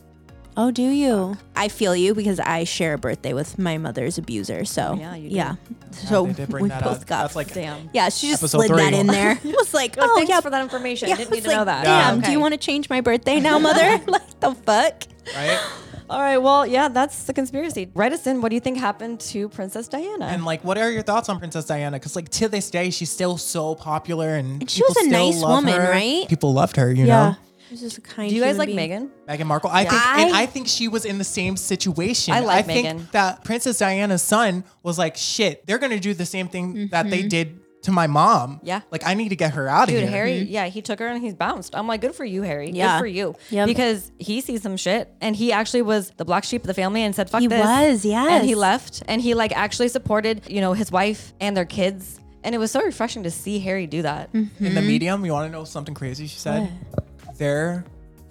[0.57, 1.37] Oh, do you?
[1.55, 4.65] I feel you because I share a birthday with my mother's abuser.
[4.65, 5.35] So yeah, you do.
[5.35, 5.55] yeah.
[5.91, 7.07] So they did bring we that both up.
[7.07, 7.21] got.
[7.23, 7.89] That's like Damn.
[7.93, 9.31] yeah, she just episode slid that in there.
[9.43, 11.09] It was like, Like, oh, oh thanks yeah, for that information.
[11.09, 11.83] Yeah, I didn't I need was to like, know that.
[11.83, 12.27] Damn, Okay.
[12.27, 13.99] do you want to change my birthday now, mother?
[14.07, 15.03] like the fuck?
[15.35, 15.59] right?
[16.09, 16.37] All right.
[16.39, 17.89] Well, yeah, that's the conspiracy.
[17.93, 18.41] Write us in.
[18.41, 20.25] What do you think happened to Princess Diana?
[20.25, 21.97] And like, what are your thoughts on Princess Diana?
[21.97, 25.41] Because like to this day, she's still so popular, and, And she was a nice
[25.41, 25.89] woman, her.
[25.89, 26.27] right?
[26.27, 27.35] People loved her, you know.
[27.71, 28.29] She was just a kind.
[28.29, 28.75] do you guys human like being.
[28.75, 29.11] Megan?
[29.29, 29.69] Meghan Markle.
[29.71, 32.33] I think, and I- I think she was in the same situation.
[32.33, 33.11] I like think Meghan.
[33.11, 37.23] that Princess Diana's son was like, shit, they're gonna do the same thing that they
[37.23, 38.57] did to my mom.
[38.57, 38.67] Mm-hmm.
[38.67, 38.81] Yeah.
[38.91, 40.01] like I need to get her out of here.
[40.01, 40.17] Dude, here.
[40.17, 41.75] Harry, yeah, he took her and he's bounced.
[41.75, 42.69] I'm like, good for you, Harry.
[42.71, 42.97] Yeah.
[42.97, 43.35] Good for you.
[43.49, 43.67] Yep.
[43.67, 47.01] Because he sees some shit and he actually was the black sheep of the family
[47.03, 47.59] and said, fuck He this.
[47.59, 51.65] was, And he left and he like actually supported, you know, his wife and their
[51.65, 54.29] kids And it was so refreshing to see Harry do that.
[54.33, 54.75] In Mm-hmm.
[54.75, 56.27] the medium, you want to know something crazy?
[56.27, 56.69] She said
[57.45, 57.83] their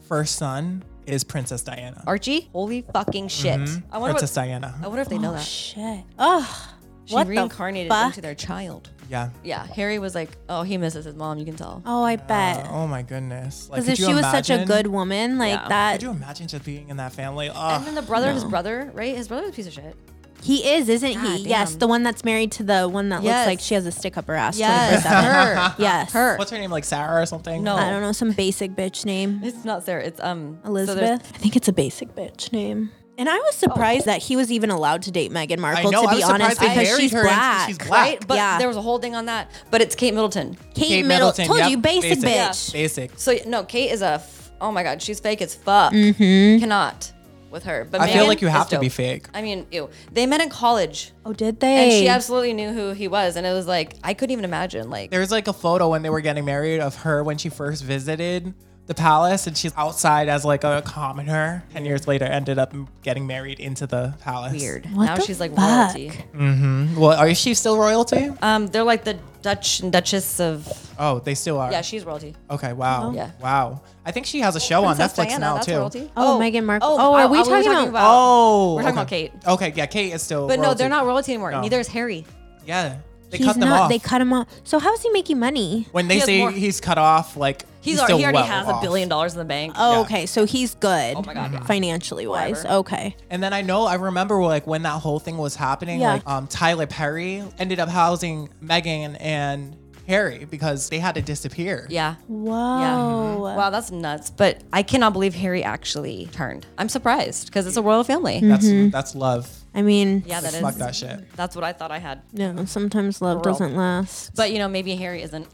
[0.08, 2.02] first son is Princess Diana.
[2.06, 3.58] Archie, holy fucking shit.
[3.58, 3.82] Mhm.
[3.90, 4.78] I wonder Princess what, Diana.
[4.80, 5.42] I wonder if they know Oh, that.
[5.42, 6.04] shit.
[6.16, 6.68] Oh,
[7.06, 8.06] She what the reincarnated fuck?
[8.06, 8.88] into their child.
[9.08, 9.30] Yeah.
[9.42, 11.38] Yeah, Harry was like, oh, he misses his mom.
[11.38, 11.82] You can tell.
[11.84, 12.64] Oh, I bet.
[12.66, 13.68] Uh, oh my goodness.
[13.68, 15.68] Like, Because could if you she was such a imagine- good woman, like Yeah.
[15.68, 17.48] that, Could you imagine just being in that family?
[17.48, 18.50] and Oh, then the brother, his no.
[18.50, 19.16] brother, right?
[19.16, 19.96] His brother's a piece of shit.
[20.43, 21.49] He is, isn't God he?
[21.49, 23.47] Yes, the one that's married to the one that Yes.
[23.47, 24.59] looks like she has a stick up her ass.
[24.59, 25.22] Yes, 24/7.
[25.24, 25.74] her.
[25.82, 26.12] Yes.
[26.12, 26.36] Her.
[26.36, 26.70] what's her name?
[26.70, 27.62] Like Sarah or something?
[27.62, 27.76] No.
[27.76, 29.41] I don't know, some basic bitch name.
[29.43, 30.03] It's not Sarah.
[30.05, 31.32] It's um so there's- Elizabeth.
[31.34, 32.91] I think it's a basic bitch name.
[33.18, 36.09] And I was surprised that he was even allowed to date Meghan Markle, know, to
[36.09, 37.68] I be was surprised honest, they because married she's her and black.
[37.68, 37.91] she's black.
[37.91, 38.26] right?
[38.26, 38.59] But Yeah.
[38.59, 39.51] there was a whole thing on that.
[39.70, 40.57] But it's Kate Middleton.
[40.74, 41.47] Kate, Kate Middle Middleton.
[41.47, 42.24] told yep, you, basic, basic.
[42.30, 42.72] bitch.
[42.72, 43.11] Basic.
[43.18, 44.12] So no, Kate is a.
[44.14, 45.93] F- oh my god, she's fake as fuck.
[45.93, 46.61] Mm-hmm.
[46.61, 47.12] Cannot
[47.51, 47.86] with her.
[47.90, 48.92] But I feel Meghan like you is have to be dope.
[48.94, 49.26] fake.
[49.34, 49.90] I mean, ew.
[50.12, 51.84] They met in college, Oh, did they?
[51.84, 54.90] and she absolutely knew who he was, and it was like I couldn't even imagine.
[54.90, 57.82] Like, There's like a photo when they were getting married of her when she first
[57.84, 58.55] visited
[58.91, 61.62] the palace and she's outside as like a commoner.
[61.72, 64.53] Ten years later, ended up getting married into the palace.
[64.61, 64.84] weird.
[64.93, 65.95] What now the she's like fuck?
[65.95, 66.11] royalty.
[66.34, 66.97] Mm-hmm.
[66.99, 68.30] Well, are she still royalty?
[68.43, 70.66] Um, they're like the Dutch and Duchess of.
[70.99, 71.70] Oh, they still are.
[71.70, 72.34] Yeah, she's royalty.
[72.51, 72.72] Okay.
[72.72, 73.12] Wow.
[73.12, 73.30] Yeah.
[73.41, 73.80] Wow.
[74.05, 75.76] I think she has a show on Princess Netflix Diana, now that's too.
[75.76, 76.11] royalty.
[76.16, 76.88] Oh, Meghan Markle.
[76.91, 78.74] Oh, I- are we I- talking about- Oh.
[78.74, 79.26] We're talking okay.
[79.26, 79.53] about Kate.
[79.68, 79.72] Okay.
[79.76, 79.86] Yeah.
[79.86, 80.49] Kate is still.
[80.49, 81.53] But no, they're not royalty anymore.
[81.53, 81.61] No.
[81.61, 82.26] Neither is Harry.
[82.66, 82.97] Yeah.
[83.30, 83.82] They He's cut them not.
[83.82, 83.88] off.
[83.88, 84.49] They cut him off.
[84.64, 85.86] So how is he making money?
[85.93, 88.47] when they He say more- he's cut off, like He's, he's, already, he already well
[88.47, 88.83] has off.
[88.83, 89.74] a billion dollars in the bank.
[89.76, 89.99] Oh, Yeah.
[90.01, 90.26] okay.
[90.26, 91.16] So he's good.
[91.16, 91.64] Oh my God, yeah.
[91.64, 92.59] Financially wise.
[92.59, 92.74] Whatever.
[92.81, 93.16] Okay.
[93.31, 96.12] And then I know I remember like when that whole thing was happening, Yeah.
[96.14, 99.76] like um, Tyler Perry ended up housing Meghan and
[100.07, 101.87] Harry because they had to disappear.
[101.89, 102.16] Yeah.
[102.26, 103.55] Whoa.
[103.57, 104.31] Wow, that's nuts.
[104.31, 106.66] But I cannot believe Harry actually turned.
[106.78, 108.41] I'm surprised because it's a royal family.
[108.41, 108.91] That's Mm-hmm.
[108.91, 109.49] that's love.
[109.74, 110.61] I mean, Yeah, that is.
[110.61, 111.31] Fuck that shit.
[111.37, 112.22] That's what I thought I had.
[112.33, 114.35] no, sometimes love For doesn't last.
[114.35, 115.47] But you know, maybe Harry isn't.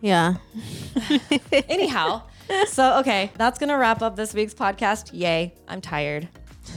[0.00, 0.34] Yeah.
[1.52, 2.22] Anyhow,
[2.68, 5.10] so okay, that's gonna wrap up this week's podcast.
[5.12, 6.28] Yay, I'm tired.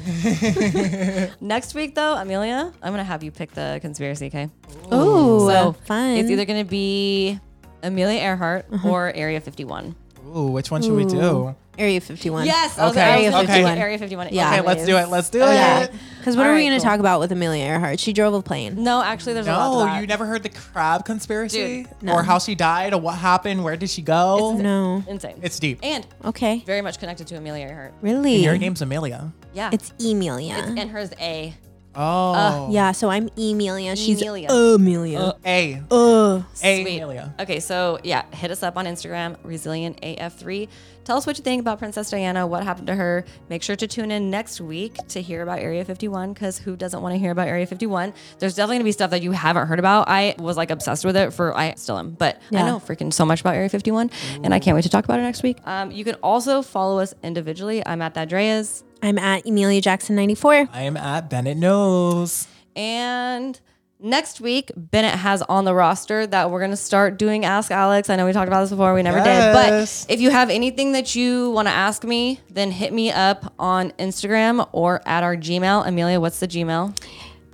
[1.42, 4.28] Next week, though, Emelia, I'm gonna have you pick the conspiracy.
[4.28, 4.50] Okay.
[4.92, 6.18] Oh, So fun.
[6.18, 7.40] It's either gonna be
[7.82, 8.90] Amelia Earhart Uh-huh.
[8.90, 9.96] or Area 51.
[10.36, 11.56] Ooh, which one should we do?
[11.78, 12.46] Area 51.
[12.46, 12.78] Yes.
[12.78, 13.74] I was- Okay, Area gonna 51.
[13.74, 14.28] pick Area 51.
[14.32, 14.50] Yeah.
[14.52, 15.10] Okay, let's do it.
[15.10, 15.92] Let's do it.
[16.20, 16.92] Because what All are we right, going to cool.
[16.92, 18.00] talk about with Amelia Earhart?
[18.00, 18.84] She drove a plane.
[18.84, 20.02] No, actually, there's a lot to No, that.
[20.02, 21.84] you never heard the crab conspiracy?
[21.84, 22.14] Dude, no.
[22.14, 23.64] Or how she died or what happened?
[23.64, 24.56] Where did she go?
[24.56, 25.04] No.
[25.08, 25.40] Insane.
[25.42, 25.80] It's deep.
[25.84, 26.64] and Okay.
[26.66, 27.94] very much connected to Amelia Earhart.
[28.02, 28.36] Really?
[28.38, 29.32] Your name's Amelia.
[29.54, 29.70] Yeah.
[29.74, 30.54] It's Emelia.
[30.78, 31.56] and hers A.
[31.96, 32.70] Oh.
[32.72, 33.96] yeah, so I'm Emelia.
[33.96, 34.50] She's Emelia.
[34.50, 35.34] Amelia.
[35.46, 35.82] A.
[35.92, 36.44] Uh, A.
[36.54, 36.82] Sweet.
[36.82, 37.34] Amelia.
[37.40, 40.68] Okay, so yeah, hit us up on Instagram, Resilient AF3.
[41.04, 43.26] Tell us what you think about Princess Diana, what happened to her.
[43.50, 47.02] Make sure to tune in next week to hear about Area 51 because who doesn't
[47.02, 48.14] want to hear about Area 51?
[48.40, 50.08] There's definitely gonna be stuff that you haven't heard about.
[50.08, 53.26] I was like obsessed with it for, I still am, but I know freaking so
[53.26, 54.12] much about Area 51
[54.44, 55.58] and I can't wait to talk about it next week.
[55.66, 57.86] Um, you can also follow us individually.
[57.86, 58.84] I'm at that Dreas.
[59.04, 60.70] I'm at Emelia Jackson 94.
[60.72, 62.48] I am at Bennett Knows.
[62.74, 63.60] And
[64.00, 68.10] next week, Bennett has on the roster that we're going to start doing Ask Alex.
[68.10, 69.54] I know we talked about this before, we never did.
[69.54, 73.54] But if you have anything that you want to ask me, then hit me up
[73.60, 75.86] on Instagram or at our Gmail.
[75.86, 76.98] Emelia, what's the Gmail?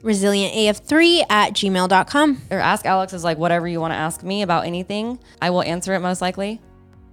[0.03, 2.41] ResilientAF3 at gmail.com.
[2.51, 5.17] Or Ask Alex is like whatever you want to ask me about anything.
[5.41, 6.61] I will answer it most likely.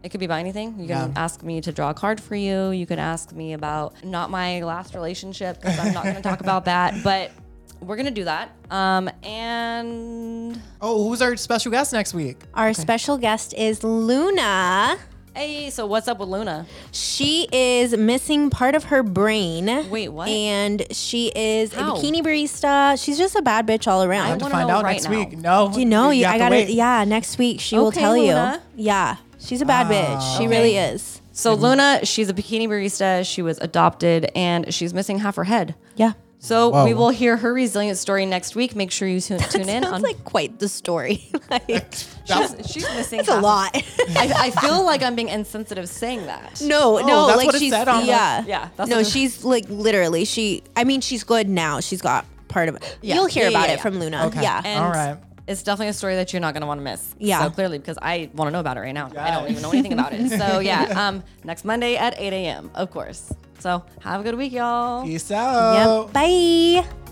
[0.07, 0.69] It could be about anything.
[0.79, 1.21] You can Yeah.
[1.21, 2.71] ask me to draw a card for you.
[2.71, 6.39] You can ask me about not my last relationship because I'm not going to talk
[6.41, 6.95] about that.
[7.03, 7.33] But
[7.81, 8.51] we're going to do that.
[8.71, 12.39] Um, and Oh, who's our special guest next week?
[12.55, 14.97] Our special guest is Luna.
[15.35, 16.67] hey, so what's up with Luna?
[16.93, 19.91] She is missing part of her brain.
[19.91, 20.29] Wait, what?
[20.29, 21.97] And she is How?
[21.97, 23.03] a bikini barista.
[23.03, 24.29] She's just a bad bitch all around.
[24.29, 25.19] have to wanna find know out right next now.
[25.19, 25.37] week.
[25.37, 25.71] No.
[25.75, 26.11] Do you know?
[26.11, 26.55] you Yeah, I gotta.
[26.55, 26.69] wait.
[26.71, 28.63] Yeah, next week she will Okay, tell Luna.
[28.77, 28.85] you.
[28.85, 29.17] Yeah,
[29.47, 30.39] she's a bad ah, bitch.
[30.39, 31.21] She really is.
[31.33, 31.63] So mm-hmm.
[31.63, 33.25] Luna, she's a bikini barista.
[33.31, 35.75] She was adopted and she's missing half her head.
[35.95, 36.13] Yeah.
[36.39, 36.85] So Whoa.
[36.85, 38.77] we will hear her resilient story next week.
[38.77, 39.83] Make sure you tune, tune in.
[39.83, 41.29] Sounds on, like quite the story.
[41.51, 41.95] like,
[42.25, 43.17] she's, she's missing.
[43.19, 43.71] that's a lot.
[44.17, 46.61] I, I feel like I'm being insensitive saying that.
[46.61, 49.03] no, Oh, no, that's like what it she's said on the- yeah, Yeah, that's no,
[49.03, 50.25] she's like literally.
[50.25, 51.81] She, I mean, she's good now.
[51.81, 52.99] She's got part of it.
[53.03, 53.17] Yeah.
[53.17, 53.83] You'll hear Yeah, yeah, about yeah, it yeah.
[53.83, 54.27] from Luna.
[54.27, 54.43] Okay.
[54.43, 54.63] Yeah.
[54.65, 55.17] And All right.
[55.47, 57.15] It's definitely a story that you're not going to want to miss.
[57.19, 57.43] Yeah.
[57.45, 59.11] So clearly, because I want to know about it right now.
[59.17, 60.29] I don't even know anything about it.
[60.31, 62.71] So yeah, um, next Monday at 8 a.m.
[62.75, 63.33] Of course.
[63.61, 65.05] So have a good week, y'all.
[65.05, 66.05] Peace out.
[66.05, 66.13] Yep.
[66.13, 67.06] Bye.